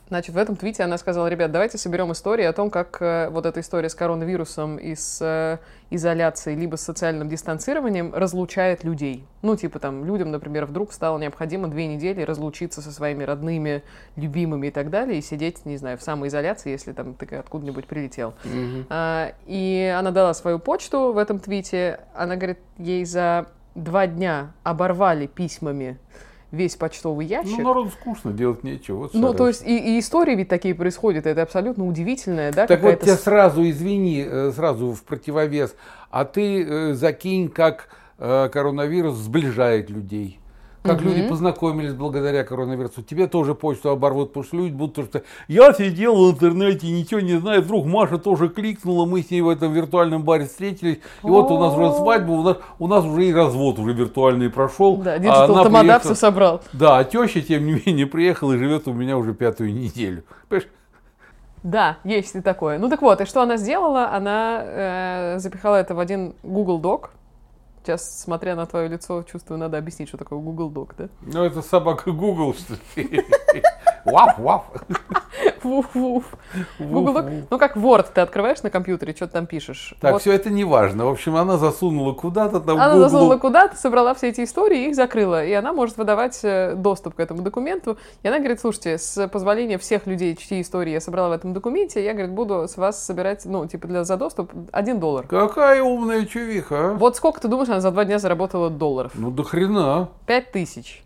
Значит, 0.08 0.36
в 0.36 0.38
этом 0.38 0.56
твите 0.56 0.84
она 0.84 0.98
сказала, 1.00 1.28
ребят, 1.28 1.52
давайте 1.52 1.78
соберем 1.80 2.12
истории 2.12 2.46
о 2.46 2.54
том, 2.54 2.70
как 2.70 3.02
э, 3.02 3.30
вот 3.30 3.48
эта 3.48 3.60
история 3.60 3.90
с 3.90 3.96
коронавирусом 3.96 4.78
и 4.78 4.94
с 4.94 5.20
э, 5.22 5.58
изоляцией, 5.90 6.60
либо 6.60 6.76
с 6.76 6.82
социальным 6.82 7.28
дистанцированием 7.28 8.14
разлучает 8.14 8.84
людей. 8.84 9.26
Ну, 9.42 9.56
типа 9.56 9.80
там, 9.80 10.06
людям, 10.06 10.30
например, 10.30 10.66
вдруг 10.66 10.94
стало 10.94 11.18
необходимо 11.18 11.68
две 11.70 11.88
недели 11.88 12.22
разлучиться 12.22 12.84
со 12.84 12.92
своими 12.92 13.24
родными, 13.24 13.84
любимыми 14.16 14.68
и 14.68 14.72
так 14.72 14.92
далее, 14.92 15.18
и 15.18 15.22
сидеть, 15.22 15.66
не 15.66 15.78
знаю, 15.78 15.98
в 15.98 16.04
самоизоляции, 16.04 16.70
если 16.70 16.92
там 16.92 17.16
ты 17.16 17.36
откуда-нибудь 17.36 17.88
прилетел. 17.88 18.36
Mm-hmm. 18.44 18.86
А, 18.90 19.34
и 19.48 19.96
она 19.98 20.12
дала 20.12 20.36
свою 20.36 20.60
почту 20.60 21.14
в 21.14 21.18
этом 21.18 21.40
твите. 21.40 22.00
Она 22.14 22.36
говорит, 22.36 22.60
ей 22.78 23.06
за 23.06 23.48
два 23.74 24.06
дня 24.06 24.52
оборвали 24.64 25.26
письмами 25.26 25.98
весь 26.52 26.76
почтовый 26.76 27.26
ящик. 27.26 27.58
Ну, 27.58 27.64
народу 27.64 27.92
скучно, 27.92 28.32
делать 28.32 28.64
нечего. 28.64 28.98
Вот 28.98 29.14
ну, 29.14 29.34
то 29.34 29.48
есть 29.48 29.66
и, 29.66 29.96
и 29.96 30.00
истории 30.00 30.36
ведь 30.36 30.50
такие 30.50 30.76
происходят, 30.76 31.26
это 31.26 31.42
абсолютно 31.42 31.88
удивительное, 31.88 32.52
да? 32.52 32.68
Так 32.68 32.82
вот, 32.82 33.02
тебе 33.02 33.16
сразу, 33.16 33.68
извини, 33.70 34.26
э, 34.28 34.52
сразу 34.56 34.94
в 34.94 35.04
противовес, 35.04 35.76
а 36.10 36.26
ты 36.26 36.64
э, 36.64 36.94
закинь, 36.94 37.50
как 37.50 37.90
э, 38.18 38.50
коронавирус 38.52 39.16
сближает 39.16 39.90
людей 39.90 40.40
как 40.86 41.00
угу. 41.00 41.10
люди 41.10 41.28
познакомились 41.28 41.94
благодаря 41.94 42.44
коронавирусу. 42.44 43.02
Тебе 43.02 43.28
тоже 43.28 43.56
почту 43.56 43.90
оборвут, 43.90 44.30
потому 44.30 44.44
что 44.46 44.58
люди 44.58 44.74
будут 44.74 45.06
что 45.06 45.24
я 45.48 45.74
сидел 45.74 46.16
в 46.16 46.32
интернете, 46.32 46.90
ничего 46.90 47.20
не 47.20 47.38
знаю, 47.40 47.62
вдруг 47.62 47.86
Маша 47.86 48.18
тоже 48.18 48.50
кликнула, 48.50 49.06
мы 49.06 49.22
с 49.22 49.32
ней 49.32 49.42
в 49.42 49.50
этом 49.50 49.74
виртуальном 49.74 50.24
баре 50.24 50.46
встретились, 50.46 50.98
и 50.98 51.28
вот 51.28 51.52
у 51.52 51.60
нас 51.60 51.76
уже 51.76 51.94
свадьба, 51.98 52.32
у 52.32 52.44
нас, 52.44 52.58
у 52.80 52.88
нас 52.88 53.04
уже 53.04 53.26
и 53.26 53.34
развод 53.34 53.80
уже 53.80 53.94
виртуальный 53.94 54.50
прошел. 54.50 54.98
Да, 54.98 55.18
digital 55.18 55.60
тамада 55.60 56.04
собрал. 56.04 56.62
Да, 56.74 57.00
а 57.00 57.04
теща, 57.04 57.42
тем 57.42 57.66
не 57.66 57.82
менее, 57.86 58.06
приехала 58.06 58.54
и 58.54 58.58
живет 58.58 58.88
у 58.88 58.94
меня 58.94 59.18
уже 59.18 59.34
пятую 59.34 59.74
неделю. 59.74 60.24
Понимаешь? 60.48 60.70
Да, 61.64 61.98
есть 62.04 62.36
и 62.36 62.42
такое. 62.42 62.78
Ну 62.78 62.90
так 62.90 63.02
вот, 63.02 63.22
и 63.22 63.26
что 63.26 63.42
она 63.42 63.58
сделала? 63.58 64.12
Она 64.12 64.62
э, 64.64 65.40
запихала 65.40 65.78
это 65.78 65.96
в 65.96 66.00
один 66.00 66.36
Google 66.44 66.80
Doc, 66.80 67.10
Сейчас, 67.86 68.20
смотря 68.20 68.56
на 68.56 68.66
твое 68.66 68.88
лицо, 68.88 69.22
чувствую, 69.22 69.60
надо 69.60 69.78
объяснить, 69.78 70.08
что 70.08 70.18
такое 70.18 70.40
Google 70.40 70.72
Doc, 70.72 70.96
да? 70.98 71.08
Ну, 71.22 71.44
это 71.44 71.62
собака 71.62 72.12
Google, 72.12 72.56
что 72.56 72.74
ли? 72.96 73.24
Ваф, 74.06 74.40
ваф. 74.40 74.64
Вуф-вуф. 75.66 76.24
Google 76.80 77.14
Doc. 77.14 77.44
Ну, 77.50 77.58
как 77.60 77.76
Word 77.76 78.08
ты 78.14 78.22
открываешь 78.22 78.62
на 78.64 78.70
компьютере, 78.70 79.14
что 79.16 79.28
ты 79.28 79.34
там 79.34 79.46
пишешь. 79.46 79.94
Так, 80.00 80.14
вот. 80.14 80.22
все 80.22 80.32
это 80.32 80.50
не 80.50 80.64
важно. 80.64 81.06
В 81.06 81.10
общем, 81.10 81.36
она 81.36 81.58
засунула 81.58 82.14
куда-то 82.14 82.60
там 82.60 82.78
Она 82.78 82.94
Google. 82.94 83.10
засунула 83.10 83.38
куда-то, 83.38 83.76
собрала 83.76 84.14
все 84.14 84.30
эти 84.30 84.44
истории 84.44 84.86
и 84.86 84.90
их 84.90 84.96
закрыла. 84.96 85.44
И 85.44 85.52
она 85.52 85.74
может 85.74 85.98
выдавать 85.98 86.40
э, 86.44 86.76
доступ 86.76 87.16
к 87.16 87.20
этому 87.20 87.42
документу. 87.42 87.98
И 88.24 88.28
она 88.28 88.38
говорит, 88.40 88.60
слушайте, 88.60 88.98
с 88.98 89.28
позволения 89.28 89.78
всех 89.78 90.08
людей, 90.08 90.36
чьи 90.36 90.62
истории 90.62 90.92
я 90.92 91.02
собрала 91.02 91.30
в 91.30 91.32
этом 91.34 91.54
документе, 91.54 92.04
я, 92.04 92.14
говорит, 92.14 92.32
буду 92.32 92.68
с 92.68 92.78
вас 92.78 93.04
собирать, 93.04 93.46
ну, 93.46 93.66
типа, 93.68 93.88
для, 93.88 94.04
за 94.04 94.18
доступ 94.18 94.52
один 94.72 95.00
доллар. 95.00 95.28
Какая 95.28 95.82
умная 95.82 96.26
чувиха, 96.26 96.92
а? 96.92 96.94
Вот 96.94 97.16
сколько, 97.16 97.42
ты 97.42 97.48
думаешь, 97.48 97.70
она 97.70 97.82
за 97.82 97.92
два 97.92 98.06
дня 98.06 98.20
заработала 98.20 98.70
долларов? 98.70 99.14
Ну, 99.16 99.32
до 99.32 99.44
хрена. 99.44 100.10
Пять 100.26 100.52
тысяч. 100.52 101.05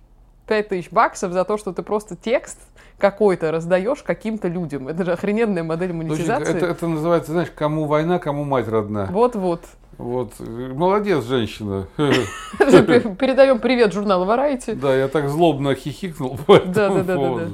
Пять 0.49 0.69
тысяч 0.69 0.89
баксов 0.89 1.31
за 1.31 1.45
то, 1.45 1.59
что 1.59 1.73
ты 1.73 1.83
просто 1.83 2.15
текст 2.15 2.57
какой-то 2.97 3.51
раздаешь 3.51 4.01
каким-то 4.01 4.47
людям. 4.47 4.88
Это 4.88 5.05
же 5.05 5.12
охрененная 5.12 5.63
модель 5.63 5.93
монетизации. 5.93 6.57
Это, 6.57 6.65
это 6.65 6.88
называется, 6.88 7.33
знаешь, 7.33 7.51
кому 7.55 7.85
война, 7.85 8.17
кому 8.17 8.45
мать 8.45 8.67
родна. 8.67 9.07
Вот-вот. 9.12 9.62
Вот. 9.99 10.33
Молодец, 10.39 11.23
женщина. 11.25 11.85
Передаем 11.97 13.59
привет 13.59 13.93
журналу 13.93 14.25
Variety. 14.25 14.73
Да, 14.73 14.95
я 14.95 15.07
так 15.07 15.29
злобно 15.29 15.75
хихикнул 15.75 16.39
по 16.47 16.55
этому 16.55 16.73
да, 16.73 16.89
да, 16.89 17.03
да, 17.03 17.15
да, 17.15 17.35
да. 17.35 17.47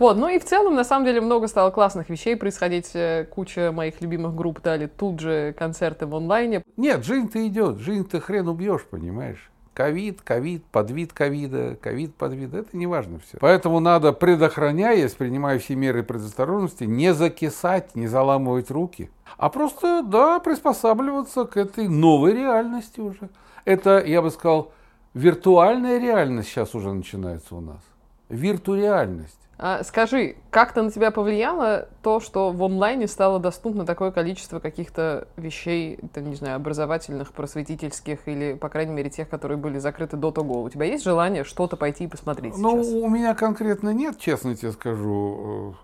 Вот, 0.00 0.16
ну 0.16 0.28
и 0.28 0.40
в 0.40 0.44
целом, 0.44 0.74
на 0.74 0.82
самом 0.82 1.06
деле, 1.06 1.20
много 1.20 1.46
стало 1.46 1.70
классных 1.70 2.10
вещей 2.10 2.34
происходить. 2.34 2.90
Э, 2.94 3.26
куча 3.30 3.70
моих 3.70 4.00
любимых 4.00 4.34
групп 4.34 4.60
дали 4.60 4.86
тут 4.86 5.20
же 5.20 5.54
концерты 5.56 6.06
в 6.06 6.16
онлайне. 6.16 6.64
Нет, 6.76 7.04
жизнь-то 7.04 7.46
идет, 7.46 7.78
жизнь-то 7.78 8.18
хрен 8.18 8.48
убьешь, 8.48 8.82
понимаешь? 8.90 9.50
Ковид, 9.74 10.20
ковид, 10.22 10.64
подвид 10.66 11.12
ковида, 11.12 11.76
ковид, 11.80 12.14
подвид, 12.14 12.54
это 12.54 12.76
не 12.76 12.86
важно 12.86 13.18
все. 13.20 13.38
Поэтому 13.40 13.80
надо, 13.80 14.12
предохраняясь, 14.12 15.12
принимая 15.12 15.58
все 15.58 15.74
меры 15.74 16.02
предосторожности, 16.02 16.84
не 16.84 17.14
закисать, 17.14 17.94
не 17.96 18.06
заламывать 18.06 18.70
руки, 18.70 19.10
а 19.36 19.48
просто, 19.48 20.02
да, 20.02 20.38
приспосабливаться 20.40 21.44
к 21.44 21.56
этой 21.56 21.88
новой 21.88 22.32
реальности 22.32 23.00
уже. 23.00 23.30
Это, 23.64 24.04
я 24.04 24.22
бы 24.22 24.30
сказал, 24.30 24.72
виртуальная 25.14 25.98
реальность 25.98 26.48
сейчас 26.48 26.74
уже 26.74 26.92
начинается 26.92 27.54
у 27.56 27.60
нас. 27.60 27.80
Виртуреальность. 28.28 29.39
А, 29.62 29.84
скажи, 29.84 30.36
как-то 30.48 30.82
на 30.82 30.90
тебя 30.90 31.10
повлияло 31.10 31.86
то, 32.02 32.18
что 32.18 32.50
в 32.50 32.64
онлайне 32.64 33.06
стало 33.06 33.38
доступно 33.38 33.84
такое 33.84 34.10
количество 34.10 34.58
каких-то 34.58 35.28
вещей, 35.36 35.98
там, 36.14 36.30
не 36.30 36.34
знаю, 36.34 36.56
образовательных, 36.56 37.34
просветительских 37.34 38.26
или, 38.26 38.54
по 38.54 38.70
крайней 38.70 38.94
мере, 38.94 39.10
тех, 39.10 39.28
которые 39.28 39.58
были 39.58 39.78
закрыты 39.78 40.16
до 40.16 40.30
того? 40.30 40.62
У 40.62 40.70
тебя 40.70 40.86
есть 40.86 41.04
желание 41.04 41.44
что-то 41.44 41.76
пойти 41.76 42.04
и 42.04 42.06
посмотреть 42.06 42.56
ну, 42.56 42.82
сейчас? 42.82 42.94
у 42.94 43.08
меня 43.10 43.34
конкретно 43.34 43.90
нет, 43.90 44.18
честно 44.18 44.56
тебе 44.56 44.72
скажу. 44.72 45.76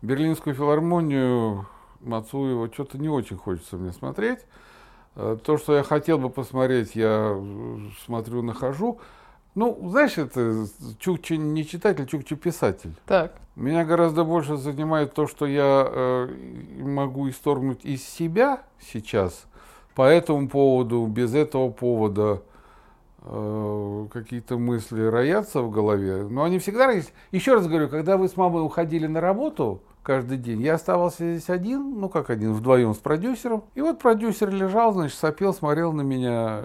Берлинскую 0.00 0.56
филармонию 0.56 1.66
Мацуева 2.00 2.72
что-то 2.72 2.96
не 2.96 3.10
очень 3.10 3.36
хочется 3.36 3.76
мне 3.76 3.92
смотреть. 3.92 4.38
Э, 5.16 5.36
то, 5.44 5.58
что 5.58 5.76
я 5.76 5.82
хотел 5.82 6.16
бы 6.16 6.30
посмотреть, 6.30 6.94
я 6.94 7.38
смотрю, 8.06 8.40
нахожу. 8.40 9.00
Ну, 9.58 9.76
знаешь, 9.90 10.16
это 10.18 10.66
Чукчи 11.00 11.32
не 11.32 11.66
читатель, 11.66 12.06
Чукчи 12.06 12.36
писатель. 12.36 12.92
Так. 13.06 13.34
Меня 13.56 13.84
гораздо 13.84 14.22
больше 14.22 14.56
занимает 14.56 15.14
то, 15.14 15.26
что 15.26 15.46
я 15.46 15.84
э, 15.84 16.28
могу 16.78 17.28
исторгнуть 17.28 17.84
из 17.84 18.04
себя 18.04 18.62
сейчас 18.80 19.46
по 19.96 20.02
этому 20.02 20.48
поводу, 20.48 21.04
без 21.06 21.34
этого 21.34 21.70
повода 21.70 22.44
э, 23.22 24.06
какие-то 24.12 24.58
мысли 24.58 25.02
роятся 25.02 25.62
в 25.62 25.72
голове. 25.72 26.22
Но 26.30 26.44
они 26.44 26.60
всегда 26.60 26.92
есть. 26.92 27.12
Еще 27.32 27.54
раз 27.54 27.66
говорю, 27.66 27.88
когда 27.88 28.16
вы 28.16 28.28
с 28.28 28.36
мамой 28.36 28.64
уходили 28.64 29.08
на 29.08 29.20
работу 29.20 29.82
каждый 30.04 30.38
день, 30.38 30.62
я 30.62 30.74
оставался 30.74 31.34
здесь 31.34 31.50
один, 31.50 31.98
ну 31.98 32.08
как 32.08 32.30
один, 32.30 32.52
вдвоем 32.52 32.94
с 32.94 32.98
продюсером. 32.98 33.64
И 33.74 33.80
вот 33.80 33.98
продюсер 33.98 34.50
лежал, 34.50 34.92
значит, 34.92 35.18
сопел, 35.18 35.52
смотрел 35.52 35.92
на 35.92 36.02
меня 36.02 36.62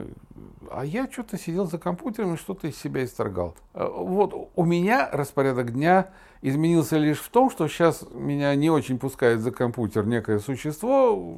а 0.73 0.85
я 0.85 1.07
что-то 1.09 1.37
сидел 1.37 1.67
за 1.67 1.77
компьютером 1.77 2.33
и 2.33 2.37
что-то 2.37 2.67
из 2.67 2.77
себя 2.77 3.05
исторгал. 3.05 3.55
Э, 3.73 3.87
вот 3.87 4.49
у 4.55 4.65
меня 4.65 5.09
распорядок 5.11 5.71
дня 5.71 6.09
изменился 6.41 6.97
лишь 6.97 7.19
в 7.19 7.29
том, 7.29 7.51
что 7.51 7.67
сейчас 7.67 8.03
меня 8.11 8.53
не 8.55 8.69
очень 8.69 8.97
пускает 8.97 9.41
за 9.41 9.51
компьютер 9.51 10.07
некое 10.07 10.39
существо, 10.39 11.37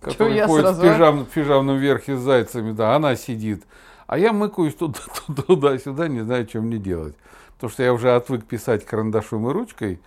которое 0.00 0.46
ходит 0.46 0.64
сразу, 0.64 0.80
в, 0.80 0.84
а? 0.84 0.92
пижам, 0.92 1.24
в 1.24 1.28
пижамном 1.28 1.76
верхе 1.76 2.16
с 2.16 2.20
зайцами, 2.20 2.72
да, 2.72 2.96
она 2.96 3.16
сидит. 3.16 3.64
А 4.06 4.18
я 4.18 4.32
мыкаюсь 4.32 4.74
туда-сюда, 4.74 6.08
не 6.08 6.22
знаю, 6.22 6.48
что 6.48 6.60
мне 6.60 6.78
делать. 6.78 7.16
Потому 7.54 7.70
что 7.70 7.82
я 7.82 7.92
уже 7.92 8.14
отвык 8.14 8.44
писать 8.44 8.84
карандашом 8.86 9.48
и 9.48 9.52
ручкой, 9.52 10.00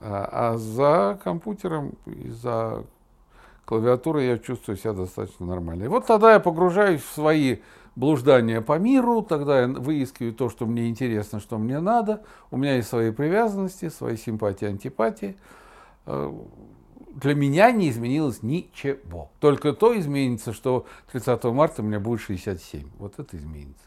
а, 0.00 0.52
а 0.52 0.58
за 0.58 1.18
компьютером 1.24 1.92
и 2.06 2.28
за 2.28 2.84
клавиатурой 3.70 4.26
я 4.26 4.38
чувствую 4.38 4.76
себя 4.76 4.92
достаточно 4.92 5.46
нормально. 5.46 5.84
И 5.84 5.86
вот 5.86 6.04
тогда 6.04 6.32
я 6.32 6.40
погружаюсь 6.40 7.02
в 7.02 7.14
свои 7.14 7.58
блуждания 7.94 8.60
по 8.60 8.80
миру, 8.80 9.22
тогда 9.22 9.60
я 9.60 9.68
выискиваю 9.68 10.34
то, 10.34 10.50
что 10.50 10.66
мне 10.66 10.88
интересно, 10.88 11.38
что 11.38 11.56
мне 11.56 11.78
надо. 11.78 12.24
У 12.50 12.56
меня 12.56 12.74
есть 12.74 12.88
свои 12.88 13.12
привязанности, 13.12 13.88
свои 13.88 14.16
симпатии, 14.16 14.66
антипатии. 14.66 15.36
Э, 16.06 16.32
для 17.14 17.36
меня 17.36 17.70
не 17.70 17.90
изменилось 17.90 18.42
ничего. 18.42 19.30
Только 19.38 19.72
то 19.72 19.96
изменится, 19.96 20.52
что 20.52 20.86
30 21.12 21.44
марта 21.44 21.82
у 21.82 21.84
меня 21.84 22.00
будет 22.00 22.22
67. 22.22 22.88
Вот 22.98 23.20
это 23.20 23.36
изменится. 23.36 23.84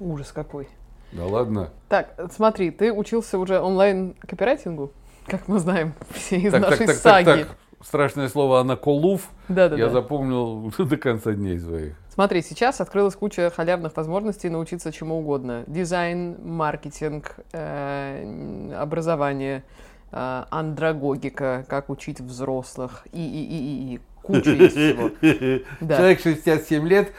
Ужас 0.00 0.32
какой. 0.32 0.68
Да 1.12 1.26
ладно. 1.26 1.68
Так, 1.90 2.18
смотри, 2.34 2.70
ты 2.70 2.90
учился 2.90 3.38
уже 3.38 3.60
онлайн-копирайтингу, 3.60 4.90
как 5.26 5.48
мы 5.48 5.58
знаем 5.58 5.92
все 6.14 6.38
из 6.38 6.52
так, 6.52 6.62
нашей 6.62 6.86
так, 6.86 6.86
так, 6.86 6.96
саги. 6.96 7.24
Так, 7.26 7.48
так 7.48 7.56
страшное 7.82 8.28
слово 8.28 8.60
«анаколув» 8.60 9.28
да, 9.48 9.68
да, 9.68 9.76
я 9.76 9.86
да. 9.86 9.92
запомнил 9.92 10.72
до 10.78 10.96
конца 10.96 11.32
дней 11.32 11.58
своих. 11.58 11.94
Смотри, 12.08 12.42
сейчас 12.42 12.80
открылась 12.80 13.16
куча 13.16 13.50
халявных 13.50 13.96
возможностей 13.96 14.50
научиться 14.50 14.92
чему 14.92 15.20
угодно. 15.20 15.64
Дизайн, 15.66 16.36
маркетинг, 16.44 17.36
э, 17.52 18.74
образование, 18.78 19.64
э, 20.10 20.44
андрогогика, 20.50 21.64
как 21.68 21.88
учить 21.88 22.20
взрослых 22.20 23.06
и, 23.12 23.18
и, 23.18 23.44
и, 23.44 23.94
и, 23.94 24.00
куча 24.22 24.50
есть 24.50 24.76
всего. 24.76 25.10
Да. 25.80 25.96
Человек 25.96 26.20
67 26.20 26.88
лет 26.88 27.12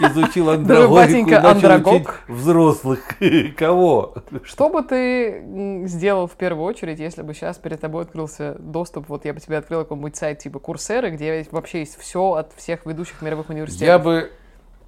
изучил 0.00 0.50
андрогогику 0.50 1.30
начал 1.30 1.94
учить 1.94 2.08
взрослых. 2.28 3.00
Кого? 3.56 4.14
Что 4.42 4.68
бы 4.68 4.82
ты 4.82 5.86
сделал 5.86 6.26
в 6.26 6.32
первую 6.32 6.64
очередь, 6.64 6.98
если 6.98 7.22
бы 7.22 7.34
сейчас 7.34 7.58
перед 7.58 7.80
тобой 7.80 8.02
открылся 8.04 8.56
доступ, 8.58 9.08
вот 9.08 9.24
я 9.24 9.34
бы 9.34 9.40
тебе 9.40 9.58
открыл 9.58 9.80
какой-нибудь 9.80 10.16
сайт 10.16 10.38
типа 10.38 10.58
Курсеры, 10.58 11.10
где 11.10 11.46
вообще 11.50 11.80
есть 11.80 11.98
все 11.98 12.32
от 12.34 12.52
всех 12.54 12.86
ведущих 12.86 13.22
мировых 13.22 13.50
университетов? 13.50 13.88
Я 13.88 13.98
бы, 13.98 14.30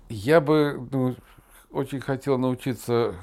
я 0.09 0.41
бы 0.41 0.89
ну, 0.91 1.15
очень 1.71 2.01
хотел 2.01 2.39
научиться 2.39 3.15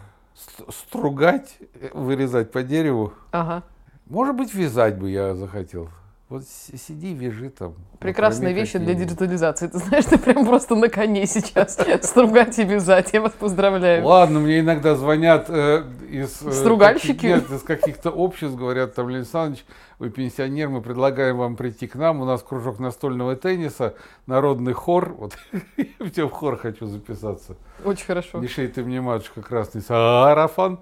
стругать, 0.70 1.58
вырезать 1.94 2.52
по 2.52 2.64
дереву. 2.64 3.14
Ага. 3.32 3.64
Может 4.06 4.36
быть, 4.36 4.54
вязать 4.54 4.98
бы 4.98 5.10
я 5.10 5.36
захотел. 5.36 5.90
Вот 6.30 6.44
сиди, 6.46 7.16
вяжи 7.16 7.50
там. 7.50 7.74
Прекрасные 7.98 8.54
вещи 8.54 8.78
для 8.78 8.94
диджитализации. 8.94 9.66
Ты 9.66 9.80
знаешь, 9.80 10.06
ты 10.06 10.20
прям 10.20 10.46
просто 10.46 10.76
на 10.76 10.88
коне 10.88 11.26
сейчас 11.26 11.76
стругать 12.04 12.60
и 12.60 12.64
вязать. 12.64 13.10
Я 13.14 13.22
вас 13.22 13.32
поздравляю. 13.32 14.06
Ладно, 14.06 14.40
мне 14.40 14.60
иногда 14.60 14.94
звонят 14.94 15.48
э, 15.50 15.86
из... 16.08 16.40
Э, 16.44 16.52
Стругальщики? 16.52 17.26
Нет, 17.26 17.50
из 17.50 17.64
каких-то 17.64 18.12
обществ, 18.12 18.56
говорят, 18.56 18.94
там, 18.94 19.10
Леонид 19.10 19.26
Александрович, 19.26 19.66
вы 19.98 20.12
пенсионер, 20.12 20.70
мы 20.70 20.84
предлагаем 20.84 21.36
вам 21.36 21.56
прийти 21.56 21.88
к 21.88 21.96
нам. 21.96 22.22
У 22.22 22.26
нас 22.26 22.44
кружок 22.44 22.78
настольного 22.78 23.36
тенниса, 23.36 23.96
народный 24.28 24.74
хор. 24.74 25.16
Вот 25.18 25.36
я 25.78 25.86
все 26.12 26.28
в 26.28 26.32
хор 26.32 26.58
хочу 26.58 26.86
записаться. 26.86 27.58
Очень 27.84 28.06
хорошо. 28.06 28.38
Не 28.38 28.48
шей 28.48 28.68
ты 28.68 28.84
мне, 28.84 29.02
матушка, 29.02 29.42
красный 29.42 29.82
сарафан. 29.82 30.78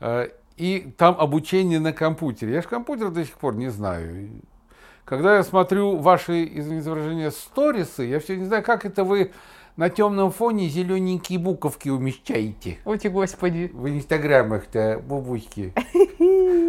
Э, 0.00 0.28
и 0.58 0.92
там 0.98 1.16
обучение 1.18 1.80
на 1.80 1.94
компьютере. 1.94 2.52
Я 2.52 2.60
же 2.60 2.68
компьютер 2.68 3.08
до 3.08 3.24
сих 3.24 3.38
пор 3.38 3.56
не 3.56 3.70
знаю. 3.70 4.28
Когда 5.04 5.36
я 5.36 5.42
смотрю 5.42 5.96
ваши, 5.96 6.44
извините 6.44 6.90
выражение, 6.90 7.30
сторисы, 7.30 8.04
я 8.04 8.20
все 8.20 8.36
не 8.36 8.44
знаю, 8.44 8.62
как 8.62 8.84
это 8.84 9.02
вы 9.04 9.32
на 9.76 9.90
темном 9.90 10.30
фоне 10.30 10.68
зелененькие 10.68 11.38
буковки 11.38 11.88
умещаете. 11.88 12.78
Ой, 12.84 12.98
господи. 12.98 13.70
В 13.72 13.88
инстаграмах-то, 13.88 15.02
бабуськи. 15.04 15.72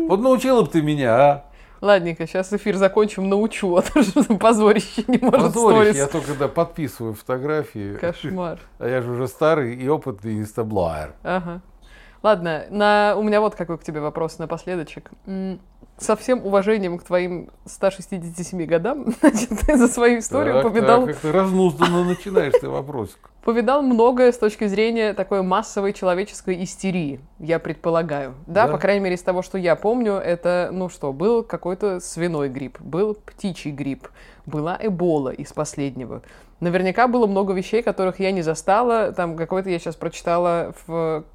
Вот 0.08 0.20
научила 0.20 0.64
бы 0.64 0.68
ты 0.68 0.82
меня, 0.82 1.16
а? 1.16 1.46
Ладненько, 1.82 2.26
сейчас 2.28 2.54
эфир 2.54 2.78
закончим, 2.78 3.28
научу, 3.28 3.76
а 3.76 3.82
то 3.82 4.02
что 4.04 4.24
позорище 4.38 5.04
не 5.08 5.18
может 5.18 5.54
Позорище, 5.54 5.98
я 5.98 6.08
только 6.08 6.28
когда 6.28 6.48
подписываю 6.48 7.14
фотографии. 7.14 7.98
Кошмар. 7.98 8.60
А 8.80 8.88
я 8.88 9.02
же 9.02 9.12
уже 9.12 9.28
старый 9.28 9.76
и 9.76 9.88
опытный 9.90 10.40
инстаблогер. 10.40 11.14
Ага. 11.24 11.62
Ладно, 12.24 12.66
на... 12.70 13.16
у 13.18 13.22
меня 13.22 13.42
вот 13.42 13.56
какой 13.56 13.78
к 13.78 13.84
тебе 13.84 14.00
вопрос 14.00 14.40
напоследочек 14.40 15.12
со 15.98 16.16
всем 16.16 16.46
уважением 16.46 16.98
к 16.98 17.04
твоим 17.04 17.50
167 17.66 18.66
годам, 18.66 19.14
значит, 19.22 19.50
ты 19.66 19.78
за 19.78 19.88
свою 19.88 20.20
историю 20.20 20.56
так, 20.56 20.64
повидал... 20.64 21.06
Так, 21.06 21.16
как 21.16 21.22
ты 21.22 21.32
разнузданно 21.32 22.04
начинаешь 22.04 22.54
ты 22.60 22.70
вопросик. 22.70 23.30
Повидал 23.44 23.82
многое 23.82 24.32
с 24.32 24.38
точки 24.38 24.68
зрения 24.68 25.14
такой 25.14 25.44
массовой 25.44 25.94
человеческой 25.94 26.64
истерии, 26.64 27.20
я 27.40 27.60
предполагаю. 27.60 28.36
Да, 28.48 28.68
да, 28.68 28.72
по 28.72 28.80
крайней 28.80 29.02
мере, 29.02 29.16
из 29.16 29.22
того, 29.22 29.42
что 29.42 29.58
я 29.58 29.76
помню, 29.76 30.14
это, 30.14 30.70
ну 30.72 30.90
что, 30.90 31.12
был 31.12 31.44
какой-то 31.44 32.00
свиной 32.00 32.50
грипп, 32.50 32.80
был 32.80 33.16
птичий 33.16 33.72
грипп, 33.72 34.08
была 34.46 34.78
эбола 34.82 35.30
из 35.30 35.52
последнего. 35.52 36.22
Наверняка 36.62 37.10
было 37.10 37.28
много 37.28 37.52
вещей, 37.54 37.84
которых 37.84 38.22
я 38.22 38.32
не 38.32 38.42
застала. 38.42 39.12
Там 39.12 39.36
какой-то 39.36 39.70
я 39.70 39.78
сейчас 39.80 39.98
прочитала 39.98 40.74
в 40.88 41.26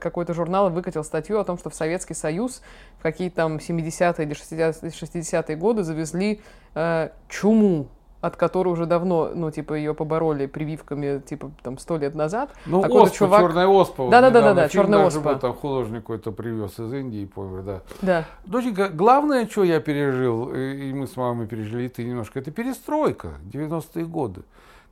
какой-то 0.00 0.34
журнал 0.34 0.70
выкатил 0.70 1.04
статью 1.04 1.38
о 1.38 1.44
том, 1.44 1.58
что 1.58 1.70
в 1.70 1.74
Советский 1.74 2.14
Союз 2.14 2.62
в 2.98 3.02
какие-то 3.02 3.36
там 3.36 3.56
70-е 3.56 4.26
или 4.26 4.34
60-е 4.34 5.56
годы 5.56 5.82
завезли 5.82 6.40
э, 6.74 7.10
чуму 7.28 7.88
от 8.22 8.36
которой 8.36 8.68
уже 8.68 8.86
давно, 8.86 9.32
ну, 9.34 9.50
типа, 9.50 9.74
ее 9.74 9.94
побороли 9.94 10.46
прививками, 10.46 11.20
типа, 11.20 11.50
там, 11.62 11.76
сто 11.76 11.98
лет 11.98 12.14
назад. 12.14 12.54
Ну, 12.66 12.80
а 12.82 12.86
оспа, 12.86 13.10
чувак... 13.10 13.40
черная 13.40 13.66
оспа. 13.66 14.08
Да, 14.10 14.30
да, 14.30 14.68
черная 14.68 15.04
оспа. 15.04 15.32
Был, 15.32 15.38
там 15.40 15.54
художник 15.54 16.02
какой-то 16.02 16.30
привез 16.30 16.78
из 16.78 16.92
Индии, 16.92 17.26
помню, 17.26 17.62
да. 17.64 17.80
Да. 18.00 18.24
Доченька, 18.46 18.88
главное, 18.88 19.48
что 19.48 19.64
я 19.64 19.80
пережил, 19.80 20.54
и 20.54 20.92
мы 20.92 21.08
с 21.08 21.16
мамой 21.16 21.48
пережили, 21.48 21.86
и 21.86 21.88
ты 21.88 22.04
немножко, 22.04 22.38
это 22.38 22.52
перестройка, 22.52 23.32
90-е 23.52 24.04
годы 24.04 24.42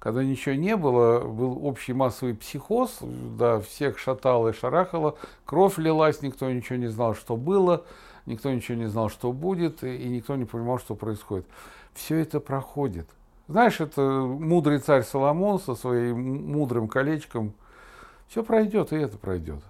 когда 0.00 0.24
ничего 0.24 0.54
не 0.54 0.76
было, 0.76 1.20
был 1.20 1.64
общий 1.64 1.92
массовый 1.92 2.34
психоз, 2.34 2.98
да, 3.02 3.60
всех 3.60 3.98
шатало 3.98 4.48
и 4.48 4.52
шарахало, 4.52 5.16
кровь 5.44 5.76
лилась, 5.76 6.22
никто 6.22 6.50
ничего 6.50 6.78
не 6.78 6.88
знал, 6.88 7.14
что 7.14 7.36
было, 7.36 7.84
никто 8.24 8.50
ничего 8.50 8.78
не 8.78 8.86
знал, 8.86 9.10
что 9.10 9.30
будет, 9.30 9.84
и 9.84 10.08
никто 10.08 10.36
не 10.36 10.46
понимал, 10.46 10.78
что 10.78 10.94
происходит. 10.94 11.46
Все 11.92 12.16
это 12.16 12.40
проходит. 12.40 13.06
Знаешь, 13.46 13.80
это 13.80 14.00
мудрый 14.00 14.78
царь 14.78 15.02
Соломон 15.02 15.60
со 15.60 15.74
своим 15.74 16.50
мудрым 16.50 16.88
колечком. 16.88 17.52
Все 18.28 18.42
пройдет, 18.42 18.94
и 18.94 18.96
это 18.96 19.18
пройдет. 19.18 19.60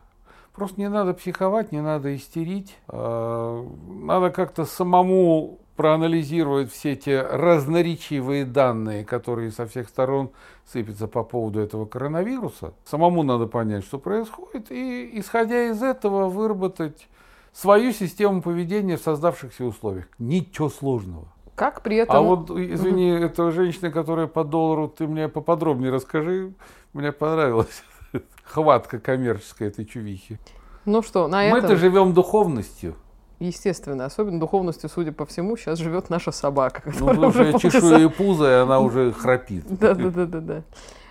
Просто 0.54 0.80
не 0.80 0.88
надо 0.88 1.12
психовать, 1.12 1.72
не 1.72 1.80
надо 1.80 2.14
истерить. 2.14 2.76
А, 2.86 3.66
надо 3.88 4.30
как-то 4.30 4.64
самому 4.64 5.58
проанализировать 5.80 6.70
все 6.70 6.94
те 6.94 7.22
разноречивые 7.22 8.44
данные, 8.44 9.02
которые 9.02 9.50
со 9.50 9.66
всех 9.66 9.88
сторон 9.88 10.28
сыпятся 10.66 11.08
по 11.08 11.24
поводу 11.24 11.58
этого 11.58 11.86
коронавируса. 11.86 12.74
Самому 12.84 13.22
надо 13.22 13.46
понять, 13.46 13.82
что 13.82 13.98
происходит, 13.98 14.70
и, 14.70 15.08
исходя 15.14 15.70
из 15.70 15.82
этого, 15.82 16.28
выработать 16.28 17.08
свою 17.54 17.92
систему 17.92 18.42
поведения 18.42 18.98
в 18.98 19.00
создавшихся 19.00 19.64
условиях. 19.64 20.06
Ничего 20.18 20.68
сложного. 20.68 21.28
Как 21.54 21.80
при 21.80 21.96
этом... 21.96 22.14
А 22.14 22.20
вот, 22.20 22.50
извини, 22.50 23.14
угу. 23.14 23.24
эта 23.24 23.50
женщина, 23.50 23.90
которая 23.90 24.26
по 24.26 24.44
доллару, 24.44 24.86
ты 24.86 25.06
мне 25.06 25.30
поподробнее 25.30 25.90
расскажи. 25.90 26.52
Мне 26.92 27.10
понравилась 27.10 27.82
хватка 28.44 28.98
коммерческая 28.98 29.68
этой 29.68 29.86
чувихи. 29.86 30.38
Ну 30.84 31.00
что, 31.00 31.26
на 31.26 31.48
Мы-то 31.48 31.68
этом... 31.68 31.78
живем 31.78 32.12
духовностью. 32.12 32.96
Естественно, 33.40 34.04
особенно 34.04 34.38
духовностью, 34.38 34.90
судя 34.90 35.12
по 35.12 35.24
всему, 35.24 35.56
сейчас 35.56 35.78
живет 35.78 36.10
наша 36.10 36.30
собака. 36.30 36.82
Ну, 37.00 37.06
потому 37.06 37.32
что 37.32 37.58
чешу 37.58 37.96
и 37.98 38.08
пузо, 38.08 38.44
и 38.50 38.54
она 38.54 38.80
уже 38.80 39.12
храпит. 39.12 39.64
Да, 39.80 39.94
да, 39.94 40.10
да, 40.10 40.26
да, 40.26 40.40
да. 40.40 40.62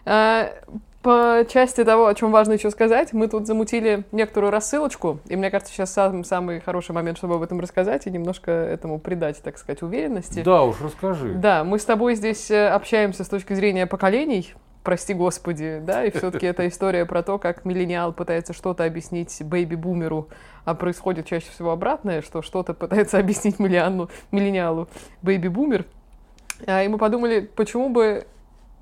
А, 0.06 0.52
по 1.02 1.44
части 1.50 1.84
того, 1.84 2.06
о 2.06 2.14
чем 2.14 2.32
важно 2.32 2.54
еще 2.54 2.70
сказать, 2.70 3.14
мы 3.14 3.28
тут 3.28 3.48
замутили 3.48 4.04
некоторую 4.12 4.52
рассылочку, 4.52 5.20
и 5.28 5.36
мне 5.36 5.50
кажется, 5.50 5.74
сейчас 5.74 5.92
сам, 5.92 6.24
самый 6.24 6.60
хороший 6.60 6.92
момент, 6.92 7.18
чтобы 7.18 7.36
об 7.36 7.42
этом 7.42 7.60
рассказать 7.60 8.06
и 8.06 8.12
немножко 8.12 8.52
этому 8.52 9.00
придать, 9.00 9.42
так 9.42 9.58
сказать, 9.58 9.82
уверенности. 9.82 10.44
Да 10.44 10.64
уж, 10.64 10.80
расскажи. 10.82 11.34
Да, 11.34 11.64
мы 11.64 11.80
с 11.80 11.86
тобой 11.86 12.14
здесь 12.14 12.52
э, 12.52 12.68
общаемся 12.68 13.24
с 13.24 13.28
точки 13.28 13.54
зрения 13.54 13.88
поколений, 13.88 14.54
прости 14.84 15.14
господи, 15.14 15.82
да, 15.84 16.06
и 16.06 16.12
все-таки 16.12 16.46
это 16.46 16.68
история 16.68 17.06
про 17.06 17.24
то, 17.24 17.38
как 17.38 17.66
миллениал 17.66 18.14
пытается 18.14 18.54
что-то 18.54 18.84
объяснить 18.86 19.42
бэйби-бумеру, 19.42 20.30
а 20.66 20.76
происходит 20.76 21.26
чаще 21.26 21.50
всего 21.52 21.72
обратное, 21.72 22.22
что 22.22 22.42
что-то 22.42 22.74
пытается 22.74 23.18
объяснить 23.20 23.60
миллениалу, 23.60 24.10
миллениалу 24.32 24.88
бэйби-бумер. 25.22 25.86
А, 26.66 26.84
и 26.84 26.88
мы 26.88 26.98
подумали, 26.98 27.42
почему 27.42 27.90
бы 27.90 28.26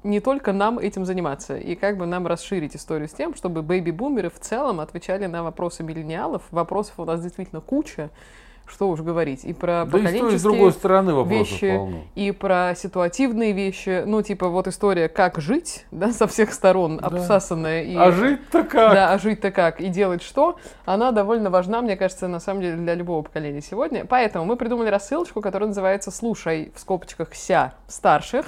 не 0.04 0.20
только 0.20 0.54
нам 0.54 0.80
этим 0.80 1.06
заниматься, 1.06 1.58
и 1.58 1.76
как 1.76 1.98
бы 1.98 2.06
нам 2.06 2.28
расширить 2.28 2.76
историю 2.76 3.10
с 3.10 3.14
тем, 3.14 3.36
чтобы 3.36 3.62
бэйби-бумеры 3.62 4.30
в 4.30 4.40
целом 4.40 4.80
отвечали 4.80 5.26
на 5.26 5.44
вопросы 5.44 5.84
миллениалов. 5.84 6.44
Вопросов 6.52 7.00
у 7.00 7.06
нас 7.06 7.22
действительно 7.22 7.62
куча, 7.62 8.10
что 8.68 8.90
уж 8.90 9.02
говорить, 9.02 9.46
и 9.46 9.54
про 9.54 9.86
да 9.86 9.92
поколенческие 9.92 10.36
и 10.36 10.38
с 10.38 10.44
другой 10.44 10.72
стороны 10.72 11.24
вещи, 11.24 11.76
полно. 11.76 12.04
и 12.16 12.32
про 12.32 12.74
ситуативные 12.76 13.54
вещи, 13.54 14.04
ну, 14.06 14.22
типа, 14.22 14.50
вот 14.50 14.68
история, 14.68 15.08
как 15.10 15.40
жить, 15.40 15.86
да, 15.92 16.12
со 16.12 16.28
всех 16.28 16.54
сторон, 16.54 16.98
да. 16.98 17.08
обсасанная. 17.08 17.84
И, 17.84 17.96
а 17.96 18.12
жить-то 18.12 18.64
как? 18.64 18.94
Да, 18.94 19.14
а 19.14 19.20
жить-то 19.20 19.52
как, 19.52 19.82
и 19.82 19.88
делать 19.88 20.22
что, 20.22 20.58
она 20.86 21.12
довольно 21.12 21.50
важна, 21.50 21.82
мне 21.82 21.96
кажется, 21.96 22.28
на 22.28 22.40
самом 22.40 22.62
деле, 22.62 22.76
для 22.78 22.94
любого 22.94 23.24
поколения 23.24 23.62
сегодня. 23.62 24.06
Поэтому 24.06 24.46
мы 24.46 24.56
придумали 24.58 24.90
рассылочку, 24.90 25.42
которая 25.42 25.68
называется 25.68 26.12
«Слушай» 26.12 26.72
в 26.76 26.80
скобочках 26.80 27.34
«ся» 27.34 27.74
старших. 27.88 28.46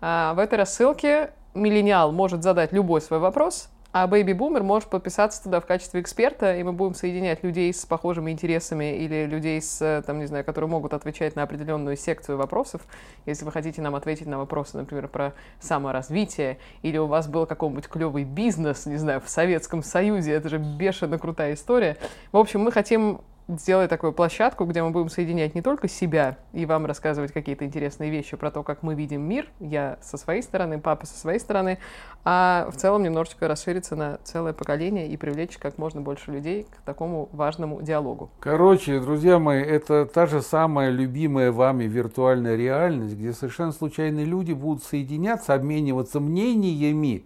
А, 0.00 0.34
в 0.34 0.38
этой 0.38 0.58
рассылке 0.58 1.30
миллениал 1.54 2.12
может 2.12 2.42
задать 2.42 2.72
любой 2.72 3.00
свой 3.00 3.20
вопрос, 3.20 3.68
а 3.92 4.06
Baby 4.06 4.36
Boomer 4.36 4.62
может 4.62 4.88
подписаться 4.88 5.42
туда 5.42 5.60
в 5.60 5.66
качестве 5.66 6.00
эксперта, 6.00 6.56
и 6.56 6.62
мы 6.62 6.72
будем 6.72 6.94
соединять 6.94 7.44
людей 7.44 7.72
с 7.72 7.84
похожими 7.84 8.30
интересами 8.30 8.96
или 8.96 9.26
людей, 9.26 9.60
с, 9.60 10.02
там, 10.06 10.18
не 10.18 10.26
знаю, 10.26 10.44
которые 10.44 10.70
могут 10.70 10.94
отвечать 10.94 11.36
на 11.36 11.42
определенную 11.42 11.96
секцию 11.96 12.38
вопросов. 12.38 12.82
Если 13.26 13.44
вы 13.44 13.52
хотите 13.52 13.82
нам 13.82 13.94
ответить 13.94 14.26
на 14.26 14.38
вопросы, 14.38 14.78
например, 14.78 15.08
про 15.08 15.34
саморазвитие, 15.60 16.58
или 16.80 16.96
у 16.96 17.06
вас 17.06 17.28
был 17.28 17.46
какой-нибудь 17.46 17.88
клевый 17.88 18.24
бизнес, 18.24 18.86
не 18.86 18.96
знаю, 18.96 19.20
в 19.20 19.28
Советском 19.28 19.82
Союзе, 19.82 20.32
это 20.32 20.48
же 20.48 20.58
бешено 20.58 21.18
крутая 21.18 21.54
история. 21.54 21.98
В 22.32 22.38
общем, 22.38 22.62
мы 22.62 22.72
хотим 22.72 23.20
сделать 23.48 23.90
такую 23.90 24.12
площадку, 24.12 24.64
где 24.64 24.82
мы 24.82 24.90
будем 24.90 25.08
соединять 25.08 25.54
не 25.54 25.62
только 25.62 25.88
себя 25.88 26.38
и 26.52 26.66
вам 26.66 26.86
рассказывать 26.86 27.32
какие-то 27.32 27.64
интересные 27.64 28.10
вещи 28.10 28.36
про 28.36 28.50
то, 28.50 28.62
как 28.62 28.82
мы 28.82 28.94
видим 28.94 29.22
мир, 29.22 29.48
я 29.60 29.98
со 30.00 30.16
своей 30.16 30.42
стороны, 30.42 30.78
папа 30.78 31.06
со 31.06 31.18
своей 31.18 31.38
стороны, 31.38 31.78
а 32.24 32.68
в 32.70 32.76
целом 32.76 33.02
немножечко 33.02 33.48
расшириться 33.48 33.96
на 33.96 34.18
целое 34.24 34.52
поколение 34.52 35.08
и 35.08 35.16
привлечь 35.16 35.58
как 35.58 35.78
можно 35.78 36.00
больше 36.00 36.30
людей 36.30 36.66
к 36.70 36.82
такому 36.82 37.28
важному 37.32 37.82
диалогу. 37.82 38.30
Короче, 38.40 39.00
друзья 39.00 39.38
мои, 39.38 39.62
это 39.62 40.06
та 40.06 40.26
же 40.26 40.42
самая 40.42 40.90
любимая 40.90 41.52
вами 41.52 41.84
виртуальная 41.84 42.56
реальность, 42.56 43.16
где 43.16 43.32
совершенно 43.32 43.72
случайные 43.72 44.24
люди 44.24 44.52
будут 44.52 44.84
соединяться, 44.84 45.54
обмениваться 45.54 46.20
мнениями, 46.20 47.24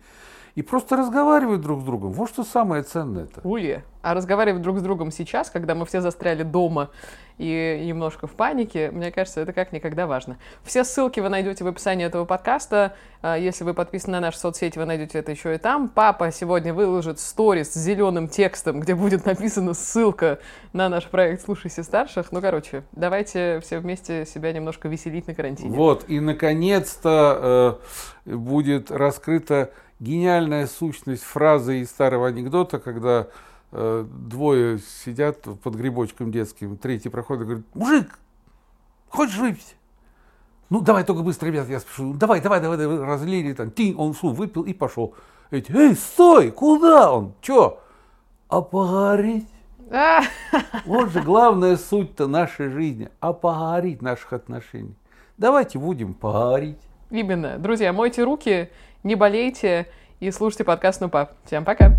и 0.56 0.62
просто 0.62 0.96
разговаривать 0.96 1.60
друг 1.60 1.82
с 1.82 1.84
другом. 1.84 2.12
Вот 2.12 2.30
что 2.30 2.42
самое 2.42 2.82
ценное 2.82 3.24
это. 3.24 3.42
Уе. 3.44 3.84
А 4.00 4.14
разговаривать 4.14 4.62
друг 4.62 4.78
с 4.78 4.82
другом 4.82 5.10
сейчас, 5.10 5.50
когда 5.50 5.74
мы 5.74 5.84
все 5.84 6.00
застряли 6.00 6.44
дома 6.44 6.90
и 7.38 7.82
немножко 7.84 8.26
в 8.26 8.32
панике, 8.32 8.90
мне 8.90 9.12
кажется, 9.12 9.40
это 9.40 9.52
как 9.52 9.72
никогда 9.72 10.06
важно. 10.06 10.38
Все 10.64 10.84
ссылки 10.84 11.20
вы 11.20 11.28
найдете 11.28 11.64
в 11.64 11.66
описании 11.66 12.06
этого 12.06 12.24
подкаста. 12.24 12.94
А, 13.20 13.36
если 13.36 13.64
вы 13.64 13.74
подписаны 13.74 14.12
на 14.12 14.20
наши 14.20 14.38
соцсети, 14.38 14.78
вы 14.78 14.86
найдете 14.86 15.18
это 15.18 15.32
еще 15.32 15.54
и 15.54 15.58
там. 15.58 15.88
Папа 15.88 16.30
сегодня 16.32 16.72
выложит 16.72 17.20
сторис 17.20 17.72
с 17.72 17.76
зеленым 17.76 18.28
текстом, 18.28 18.80
где 18.80 18.94
будет 18.94 19.26
написана 19.26 19.74
ссылка 19.74 20.38
на 20.72 20.88
наш 20.88 21.04
проект 21.08 21.44
«Слушайся 21.44 21.82
старших». 21.82 22.32
Ну, 22.32 22.40
короче, 22.40 22.84
давайте 22.92 23.60
все 23.60 23.80
вместе 23.80 24.24
себя 24.24 24.52
немножко 24.52 24.88
веселить 24.88 25.26
на 25.26 25.34
карантине. 25.34 25.76
Вот, 25.76 26.04
и 26.08 26.20
наконец-то 26.20 27.80
э, 28.24 28.36
будет 28.36 28.90
раскрыта 28.90 29.72
гениальная 30.00 30.66
сущность 30.66 31.22
фразы 31.22 31.80
из 31.80 31.90
старого 31.90 32.28
анекдота, 32.28 32.78
когда 32.78 33.28
э, 33.72 34.06
двое 34.08 34.78
сидят 34.78 35.42
под 35.42 35.74
грибочком 35.74 36.30
детским, 36.30 36.76
третий 36.76 37.08
проходит 37.08 37.42
и 37.42 37.44
говорит, 37.44 37.66
мужик, 37.74 38.18
хочешь 39.08 39.38
выпить? 39.38 39.76
Ну, 40.68 40.80
давай 40.80 41.04
только 41.04 41.22
быстро, 41.22 41.46
ребят, 41.46 41.68
я 41.68 41.78
спешу. 41.78 42.12
Давай, 42.14 42.40
давай, 42.40 42.60
давай, 42.60 42.76
давай, 42.76 42.98
разлили 42.98 43.52
там. 43.52 43.70
Тинь, 43.70 43.94
он 43.96 44.14
шум 44.14 44.34
выпил 44.34 44.62
и 44.62 44.72
пошел. 44.72 45.14
Эти, 45.50 45.70
эй, 45.70 45.94
стой, 45.94 46.50
куда 46.50 47.12
он? 47.12 47.34
Че? 47.40 47.78
А 48.48 48.60
погореть? 48.60 49.46
А! 49.90 50.22
Вот 50.84 51.10
же 51.10 51.22
главная 51.22 51.76
суть-то 51.76 52.26
нашей 52.26 52.70
жизни. 52.70 53.10
А 53.20 53.32
погорить 53.32 54.02
наших 54.02 54.32
отношений. 54.32 54.96
Давайте 55.38 55.78
будем 55.78 56.14
погорить. 56.14 56.80
Именно. 57.10 57.58
Друзья, 57.58 57.92
мойте 57.92 58.24
руки, 58.24 58.70
не 59.02 59.14
болейте 59.14 59.86
и 60.20 60.30
слушайте 60.30 60.64
подкаст 60.64 61.00
«Ну, 61.00 61.08
пап». 61.08 61.32
Всем 61.44 61.64
пока! 61.64 61.92